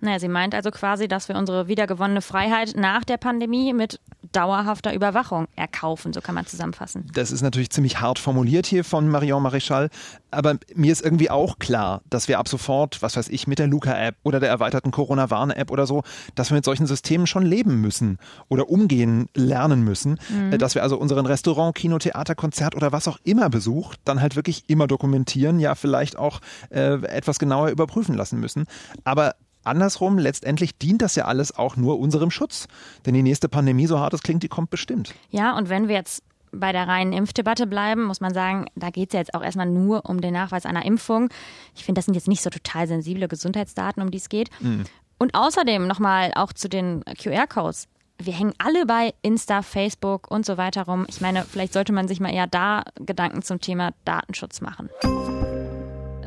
Naja, 0.00 0.18
sie 0.18 0.28
meint 0.28 0.54
also 0.54 0.70
quasi, 0.70 1.08
dass 1.08 1.28
wir 1.28 1.36
unsere 1.36 1.68
wiedergewonnene 1.68 2.22
Freiheit 2.22 2.76
nach 2.76 3.04
der 3.04 3.16
Pandemie 3.18 3.74
mit 3.74 4.00
dauerhafter 4.32 4.94
Überwachung 4.94 5.46
erkaufen, 5.56 6.12
so 6.12 6.20
kann 6.20 6.34
man 6.34 6.46
zusammenfassen. 6.46 7.06
Das 7.12 7.30
ist 7.30 7.42
natürlich 7.42 7.70
ziemlich 7.70 8.00
hart 8.00 8.18
formuliert 8.18 8.66
hier 8.66 8.84
von 8.84 9.08
Marion 9.08 9.46
Maréchal, 9.46 9.90
aber 10.30 10.56
mir 10.74 10.92
ist 10.92 11.02
irgendwie 11.02 11.30
auch 11.30 11.58
klar, 11.58 12.02
dass 12.10 12.28
wir 12.28 12.38
ab 12.38 12.48
sofort, 12.48 13.02
was 13.02 13.16
weiß 13.16 13.28
ich, 13.28 13.46
mit 13.46 13.58
der 13.58 13.66
Luca-App 13.66 14.16
oder 14.22 14.40
der 14.40 14.48
erweiterten 14.48 14.90
Corona-Warn-App 14.90 15.70
oder 15.70 15.86
so, 15.86 16.02
dass 16.34 16.50
wir 16.50 16.56
mit 16.56 16.64
solchen 16.64 16.86
Systemen 16.86 17.26
schon 17.26 17.44
leben 17.44 17.80
müssen 17.80 18.18
oder 18.48 18.68
umgehen 18.68 19.28
lernen 19.34 19.82
müssen, 19.82 20.18
mhm. 20.28 20.56
dass 20.58 20.74
wir 20.74 20.82
also 20.82 20.98
unseren 20.98 21.26
Restaurant, 21.26 21.74
Kino, 21.74 21.98
Theater, 21.98 22.34
Konzert 22.34 22.74
oder 22.74 22.92
was 22.92 23.08
auch 23.08 23.18
immer 23.24 23.48
besucht, 23.48 24.00
dann 24.04 24.20
halt 24.20 24.36
wirklich 24.36 24.64
immer 24.68 24.86
dokumentieren, 24.86 25.58
ja 25.58 25.74
vielleicht 25.74 26.18
auch 26.18 26.40
äh, 26.70 26.94
etwas 27.06 27.38
genauer 27.38 27.68
überprüfen 27.68 28.14
lassen 28.14 28.40
müssen. 28.40 28.66
Aber 29.04 29.34
Andersrum, 29.66 30.18
letztendlich 30.18 30.78
dient 30.78 31.02
das 31.02 31.14
ja 31.14 31.24
alles 31.24 31.56
auch 31.56 31.76
nur 31.76 31.98
unserem 31.98 32.30
Schutz. 32.30 32.68
Denn 33.04 33.14
die 33.14 33.22
nächste 33.22 33.48
Pandemie, 33.48 33.86
so 33.86 33.98
hart 33.98 34.14
es 34.14 34.22
klingt, 34.22 34.42
die 34.42 34.48
kommt 34.48 34.70
bestimmt. 34.70 35.14
Ja, 35.30 35.56
und 35.56 35.68
wenn 35.68 35.88
wir 35.88 35.96
jetzt 35.96 36.22
bei 36.52 36.72
der 36.72 36.88
reinen 36.88 37.12
Impfdebatte 37.12 37.66
bleiben, 37.66 38.04
muss 38.04 38.20
man 38.20 38.32
sagen, 38.32 38.66
da 38.74 38.90
geht 38.90 39.10
es 39.10 39.14
ja 39.14 39.20
jetzt 39.20 39.34
auch 39.34 39.42
erstmal 39.42 39.66
nur 39.66 40.08
um 40.08 40.20
den 40.20 40.32
Nachweis 40.32 40.66
einer 40.66 40.84
Impfung. 40.84 41.28
Ich 41.74 41.84
finde, 41.84 41.98
das 41.98 42.06
sind 42.06 42.14
jetzt 42.14 42.28
nicht 42.28 42.42
so 42.42 42.50
total 42.50 42.86
sensible 42.86 43.28
Gesundheitsdaten, 43.28 44.02
um 44.02 44.10
die 44.10 44.18
es 44.18 44.28
geht. 44.28 44.50
Mhm. 44.60 44.84
Und 45.18 45.34
außerdem 45.34 45.86
nochmal 45.86 46.32
auch 46.34 46.52
zu 46.52 46.68
den 46.68 47.02
QR-Codes. 47.04 47.88
Wir 48.18 48.32
hängen 48.32 48.54
alle 48.58 48.86
bei 48.86 49.12
Insta, 49.22 49.62
Facebook 49.62 50.30
und 50.30 50.46
so 50.46 50.56
weiter 50.56 50.84
rum. 50.84 51.04
Ich 51.08 51.20
meine, 51.20 51.44
vielleicht 51.44 51.72
sollte 51.72 51.92
man 51.92 52.08
sich 52.08 52.20
mal 52.20 52.32
eher 52.32 52.46
da 52.46 52.84
Gedanken 52.94 53.42
zum 53.42 53.60
Thema 53.60 53.90
Datenschutz 54.04 54.60
machen. 54.62 54.88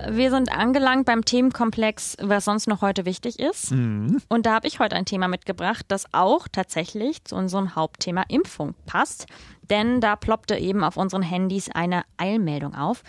Wir 0.07 0.29
sind 0.29 0.51
angelangt 0.51 1.05
beim 1.05 1.25
Themenkomplex, 1.25 2.17
was 2.21 2.45
sonst 2.45 2.67
noch 2.67 2.81
heute 2.81 3.05
wichtig 3.05 3.39
ist. 3.39 3.71
Mhm. 3.71 4.21
Und 4.29 4.45
da 4.45 4.53
habe 4.53 4.67
ich 4.67 4.79
heute 4.79 4.95
ein 4.95 5.05
Thema 5.05 5.27
mitgebracht, 5.27 5.85
das 5.87 6.05
auch 6.13 6.47
tatsächlich 6.47 7.23
zu 7.25 7.35
unserem 7.35 7.75
Hauptthema 7.75 8.23
Impfung 8.27 8.75
passt. 8.85 9.25
Denn 9.69 10.01
da 10.01 10.15
ploppte 10.15 10.57
eben 10.57 10.83
auf 10.83 10.97
unseren 10.97 11.21
Handys 11.21 11.69
eine 11.69 12.03
Eilmeldung 12.17 12.75
auf. 12.75 13.03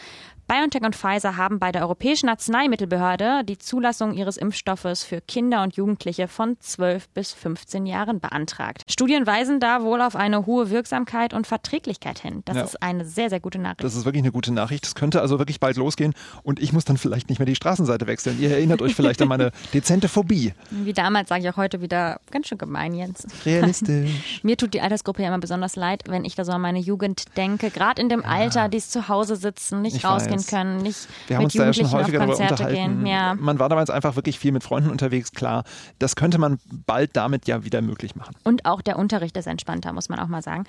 BioNTech 0.50 0.82
und 0.82 0.96
Pfizer 0.96 1.36
haben 1.36 1.60
bei 1.60 1.70
der 1.70 1.82
Europäischen 1.82 2.28
Arzneimittelbehörde 2.28 3.44
die 3.44 3.56
Zulassung 3.56 4.14
ihres 4.14 4.36
Impfstoffes 4.36 5.04
für 5.04 5.20
Kinder 5.20 5.62
und 5.62 5.76
Jugendliche 5.76 6.26
von 6.26 6.56
12 6.58 7.08
bis 7.10 7.32
15 7.32 7.86
Jahren 7.86 8.18
beantragt. 8.18 8.82
Studien 8.90 9.28
weisen 9.28 9.60
da 9.60 9.84
wohl 9.84 10.00
auf 10.00 10.16
eine 10.16 10.46
hohe 10.46 10.70
Wirksamkeit 10.70 11.34
und 11.34 11.46
Verträglichkeit 11.46 12.18
hin. 12.18 12.42
Das 12.46 12.56
ja. 12.56 12.62
ist 12.64 12.82
eine 12.82 13.04
sehr, 13.04 13.30
sehr 13.30 13.38
gute 13.38 13.60
Nachricht. 13.60 13.84
Das 13.84 13.94
ist 13.94 14.04
wirklich 14.06 14.24
eine 14.24 14.32
gute 14.32 14.52
Nachricht. 14.52 14.84
Das 14.84 14.96
könnte 14.96 15.20
also 15.20 15.38
wirklich 15.38 15.60
bald 15.60 15.76
losgehen 15.76 16.14
und 16.42 16.60
ich 16.60 16.72
muss 16.72 16.84
dann 16.84 16.96
vielleicht 16.96 17.28
nicht 17.28 17.38
mehr 17.38 17.46
die 17.46 17.54
Straßenseite 17.54 18.08
wechseln. 18.08 18.40
Ihr 18.40 18.50
erinnert 18.50 18.82
euch 18.82 18.96
vielleicht 18.96 19.22
an 19.22 19.28
meine 19.28 19.52
dezente 19.72 20.08
Phobie. 20.08 20.52
Wie 20.72 20.92
damals 20.92 21.28
sage 21.28 21.44
ich 21.44 21.48
auch 21.48 21.58
heute 21.58 21.80
wieder 21.80 22.18
ganz 22.32 22.48
schön 22.48 22.58
gemein, 22.58 22.92
Jens. 22.92 23.24
Realistisch. 23.46 24.40
Mir 24.42 24.56
tut 24.56 24.74
die 24.74 24.80
Altersgruppe 24.80 25.22
ja 25.22 25.28
immer 25.28 25.38
besonders 25.38 25.76
leid, 25.76 26.02
wenn 26.08 26.24
ich 26.24 26.34
da 26.34 26.44
so 26.44 26.50
an 26.50 26.60
meine 26.60 26.80
Jugend 26.80 27.36
denke. 27.36 27.70
Gerade 27.70 28.02
in 28.02 28.08
dem 28.08 28.22
ja. 28.22 28.26
Alter, 28.26 28.68
die 28.68 28.78
es 28.78 28.90
zu 28.90 29.06
Hause 29.06 29.36
sitzen, 29.36 29.82
nicht 29.82 29.94
ich 29.94 30.04
rausgehen 30.04 30.39
weiß. 30.40 30.46
können, 30.46 30.78
nicht 30.78 31.08
Wir 31.26 31.36
haben 31.36 31.44
uns 31.44 31.54
da 31.54 31.66
ja 31.66 31.72
schon 31.72 31.90
häufiger 31.90 32.18
darüber 32.18 32.38
unterhalten. 32.38 33.06
Ja. 33.06 33.34
Man 33.34 33.58
war 33.58 33.68
damals 33.68 33.90
einfach 33.90 34.16
wirklich 34.16 34.38
viel 34.38 34.52
mit 34.52 34.62
Freunden 34.62 34.90
unterwegs, 34.90 35.32
klar. 35.32 35.64
Das 35.98 36.16
könnte 36.16 36.38
man 36.38 36.58
bald 36.86 37.16
damit 37.16 37.46
ja 37.46 37.64
wieder 37.64 37.82
möglich 37.82 38.16
machen. 38.16 38.34
Und 38.44 38.64
auch 38.64 38.82
der 38.82 38.98
Unterricht 38.98 39.36
ist 39.36 39.46
entspannter, 39.46 39.92
muss 39.92 40.08
man 40.08 40.18
auch 40.18 40.28
mal 40.28 40.42
sagen. 40.42 40.64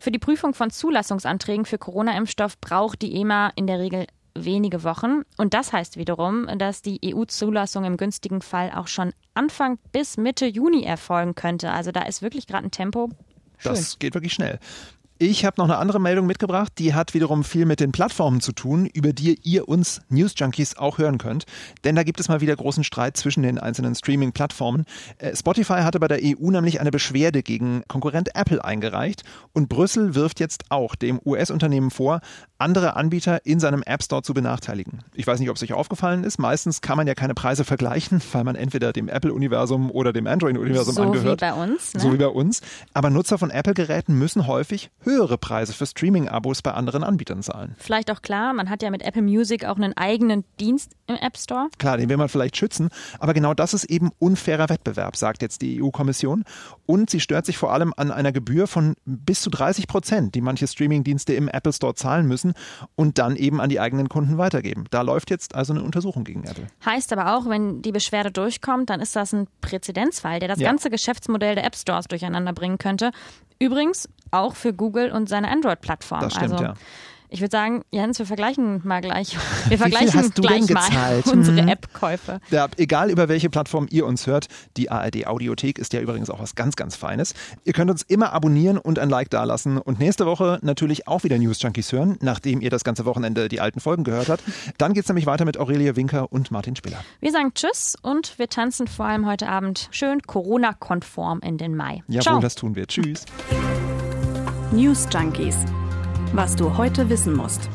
Für 0.00 0.10
die 0.10 0.18
Prüfung 0.18 0.54
von 0.54 0.70
Zulassungsanträgen 0.70 1.64
für 1.64 1.78
Corona-Impfstoff 1.78 2.58
braucht 2.60 3.02
die 3.02 3.14
EMA 3.16 3.52
in 3.56 3.66
der 3.66 3.78
Regel 3.78 4.06
wenige 4.34 4.84
Wochen. 4.84 5.22
Und 5.36 5.54
das 5.54 5.72
heißt 5.72 5.96
wiederum, 5.96 6.46
dass 6.58 6.82
die 6.82 7.00
EU-Zulassung 7.04 7.84
im 7.84 7.96
günstigen 7.96 8.40
Fall 8.40 8.72
auch 8.74 8.88
schon 8.88 9.12
Anfang 9.34 9.78
bis 9.92 10.16
Mitte 10.16 10.46
Juni 10.46 10.84
erfolgen 10.84 11.34
könnte. 11.34 11.70
Also 11.70 11.92
da 11.92 12.02
ist 12.02 12.22
wirklich 12.22 12.46
gerade 12.46 12.66
ein 12.66 12.70
Tempo. 12.70 13.10
Schön. 13.58 13.72
Das 13.72 13.98
geht 13.98 14.14
wirklich 14.14 14.32
schnell. 14.32 14.58
Ich 15.24 15.44
habe 15.44 15.54
noch 15.58 15.66
eine 15.66 15.76
andere 15.78 16.00
Meldung 16.00 16.26
mitgebracht, 16.26 16.72
die 16.78 16.94
hat 16.94 17.14
wiederum 17.14 17.44
viel 17.44 17.64
mit 17.64 17.78
den 17.78 17.92
Plattformen 17.92 18.40
zu 18.40 18.50
tun, 18.50 18.86
über 18.86 19.12
die 19.12 19.38
ihr 19.44 19.68
uns 19.68 20.00
News 20.08 20.34
Junkies 20.36 20.76
auch 20.76 20.98
hören 20.98 21.18
könnt. 21.18 21.44
Denn 21.84 21.94
da 21.94 22.02
gibt 22.02 22.18
es 22.18 22.28
mal 22.28 22.40
wieder 22.40 22.56
großen 22.56 22.82
Streit 22.82 23.16
zwischen 23.16 23.44
den 23.44 23.56
einzelnen 23.60 23.94
Streaming-Plattformen. 23.94 24.84
Äh, 25.18 25.36
Spotify 25.36 25.82
hatte 25.82 26.00
bei 26.00 26.08
der 26.08 26.18
EU 26.20 26.50
nämlich 26.50 26.80
eine 26.80 26.90
Beschwerde 26.90 27.44
gegen 27.44 27.84
Konkurrent 27.86 28.34
Apple 28.34 28.64
eingereicht 28.64 29.22
und 29.52 29.68
Brüssel 29.68 30.16
wirft 30.16 30.40
jetzt 30.40 30.64
auch 30.70 30.96
dem 30.96 31.20
US-Unternehmen 31.24 31.92
vor, 31.92 32.20
andere 32.58 32.96
Anbieter 32.96 33.46
in 33.46 33.60
seinem 33.60 33.82
App 33.84 34.02
Store 34.02 34.22
zu 34.22 34.34
benachteiligen. 34.34 35.04
Ich 35.14 35.28
weiß 35.28 35.38
nicht, 35.38 35.50
ob 35.50 35.56
es 35.56 35.62
euch 35.62 35.72
aufgefallen 35.72 36.24
ist. 36.24 36.38
Meistens 36.38 36.80
kann 36.80 36.96
man 36.96 37.06
ja 37.06 37.14
keine 37.14 37.34
Preise 37.34 37.64
vergleichen, 37.64 38.20
weil 38.32 38.42
man 38.42 38.56
entweder 38.56 38.92
dem 38.92 39.08
Apple-Universum 39.08 39.92
oder 39.92 40.12
dem 40.12 40.26
Android-Universum 40.26 40.94
so 40.94 41.02
angehört. 41.02 41.40
So 41.40 41.46
wie 41.46 41.50
bei 41.50 41.62
uns. 41.62 41.94
Ne? 41.94 42.00
So 42.00 42.12
wie 42.12 42.16
bei 42.16 42.26
uns. 42.26 42.60
Aber 42.92 43.10
Nutzer 43.10 43.38
von 43.38 43.50
Apple-Geräten 43.50 44.18
müssen 44.18 44.48
häufig 44.48 44.90
höhere 45.12 45.38
Preise 45.38 45.72
für 45.72 45.86
Streaming-Abos 45.86 46.62
bei 46.62 46.72
anderen 46.72 47.04
Anbietern 47.04 47.42
zahlen. 47.42 47.74
Vielleicht 47.78 48.10
auch 48.10 48.22
klar, 48.22 48.52
man 48.52 48.70
hat 48.70 48.82
ja 48.82 48.90
mit 48.90 49.02
Apple 49.02 49.22
Music 49.22 49.64
auch 49.64 49.76
einen 49.76 49.96
eigenen 49.96 50.44
Dienst 50.58 50.92
im 51.06 51.16
App 51.16 51.36
Store. 51.36 51.68
Klar, 51.78 51.98
den 51.98 52.08
will 52.08 52.16
man 52.16 52.28
vielleicht 52.28 52.56
schützen. 52.56 52.88
Aber 53.18 53.34
genau 53.34 53.54
das 53.54 53.74
ist 53.74 53.84
eben 53.84 54.10
unfairer 54.18 54.68
Wettbewerb, 54.68 55.16
sagt 55.16 55.42
jetzt 55.42 55.62
die 55.62 55.82
EU-Kommission. 55.82 56.44
Und 56.86 57.10
sie 57.10 57.20
stört 57.20 57.46
sich 57.46 57.58
vor 57.58 57.72
allem 57.72 57.92
an 57.96 58.10
einer 58.10 58.32
Gebühr 58.32 58.66
von 58.66 58.94
bis 59.04 59.42
zu 59.42 59.50
30 59.50 59.86
Prozent, 59.86 60.34
die 60.34 60.40
manche 60.40 60.66
Streaming-Dienste 60.66 61.34
im 61.34 61.48
Apple 61.48 61.72
Store 61.72 61.94
zahlen 61.94 62.26
müssen 62.26 62.54
und 62.94 63.18
dann 63.18 63.36
eben 63.36 63.60
an 63.60 63.68
die 63.68 63.80
eigenen 63.80 64.08
Kunden 64.08 64.38
weitergeben. 64.38 64.84
Da 64.90 65.02
läuft 65.02 65.30
jetzt 65.30 65.54
also 65.54 65.72
eine 65.72 65.82
Untersuchung 65.82 66.24
gegen 66.24 66.44
Apple. 66.44 66.66
Heißt 66.84 67.12
aber 67.12 67.36
auch, 67.36 67.48
wenn 67.48 67.82
die 67.82 67.92
Beschwerde 67.92 68.30
durchkommt, 68.30 68.90
dann 68.90 69.00
ist 69.00 69.14
das 69.16 69.32
ein 69.32 69.46
Präzedenzfall, 69.60 70.40
der 70.40 70.48
das 70.48 70.58
ja. 70.58 70.68
ganze 70.68 70.90
Geschäftsmodell 70.90 71.54
der 71.54 71.64
App 71.64 71.76
Stores 71.76 72.06
durcheinander 72.08 72.52
bringen 72.52 72.78
könnte. 72.78 73.10
Übrigens 73.58 74.08
auch 74.30 74.54
für 74.56 74.72
Google 74.72 75.12
und 75.12 75.28
seine 75.28 75.50
Android-Plattform. 75.50 76.20
Das 76.20 76.34
stimmt, 76.34 76.52
also, 76.52 76.64
ja. 76.64 76.74
Ich 77.32 77.40
würde 77.40 77.50
sagen, 77.50 77.82
Jens, 77.90 78.18
wir 78.18 78.26
vergleichen 78.26 78.82
mal 78.84 79.00
gleich. 79.00 79.36
Wir 79.68 79.78
vergleichen 79.78 80.08
Wie 80.08 80.12
viel 80.12 80.20
hast 80.20 80.38
du 80.38 80.42
gleich 80.42 80.58
denn 80.58 80.66
gezahlt? 80.66 81.26
mal 81.26 81.32
unsere 81.32 81.62
mhm. 81.62 81.68
App-Käufe. 81.68 82.40
Ja, 82.50 82.68
egal 82.76 83.10
über 83.10 83.28
welche 83.28 83.48
Plattform 83.48 83.86
ihr 83.90 84.04
uns 84.04 84.26
hört, 84.26 84.48
die 84.76 84.90
ARD 84.90 85.26
Audiothek 85.26 85.78
ist 85.78 85.94
ja 85.94 86.00
übrigens 86.00 86.28
auch 86.28 86.40
was 86.40 86.54
ganz, 86.54 86.76
ganz 86.76 86.94
Feines. 86.94 87.32
Ihr 87.64 87.72
könnt 87.72 87.90
uns 87.90 88.02
immer 88.02 88.34
abonnieren 88.34 88.76
und 88.76 88.98
ein 88.98 89.08
Like 89.08 89.30
dalassen 89.30 89.78
und 89.78 89.98
nächste 89.98 90.26
Woche 90.26 90.58
natürlich 90.60 91.08
auch 91.08 91.24
wieder 91.24 91.38
News 91.38 91.62
Junkies 91.62 91.90
hören, 91.92 92.18
nachdem 92.20 92.60
ihr 92.60 92.68
das 92.68 92.84
ganze 92.84 93.06
Wochenende 93.06 93.48
die 93.48 93.60
alten 93.60 93.80
Folgen 93.80 94.04
gehört 94.04 94.28
habt. 94.28 94.42
Dann 94.76 94.92
geht 94.92 95.04
es 95.04 95.08
nämlich 95.08 95.24
weiter 95.24 95.46
mit 95.46 95.56
Aurelia 95.56 95.96
Winker 95.96 96.30
und 96.30 96.50
Martin 96.50 96.76
Spiller. 96.76 97.02
Wir 97.20 97.32
sagen 97.32 97.54
Tschüss 97.54 97.96
und 98.02 98.38
wir 98.38 98.48
tanzen 98.48 98.86
vor 98.86 99.06
allem 99.06 99.26
heute 99.26 99.48
Abend 99.48 99.88
schön 99.90 100.20
Corona-konform 100.20 101.40
in 101.40 101.56
den 101.56 101.76
Mai. 101.76 102.02
Jawohl, 102.08 102.22
Ciao. 102.22 102.40
das 102.40 102.56
tun 102.56 102.76
wir. 102.76 102.86
Tschüss. 102.86 103.24
News 104.70 105.08
Junkies. 105.10 105.56
Was 106.34 106.56
du 106.56 106.78
heute 106.78 107.10
wissen 107.10 107.36
musst. 107.36 107.68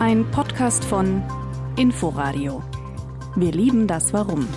Ein 0.00 0.28
Podcast 0.32 0.84
von 0.84 1.22
Inforadio. 1.76 2.60
Wir 3.36 3.52
lieben 3.52 3.86
das 3.86 4.12
Warum. 4.12 4.48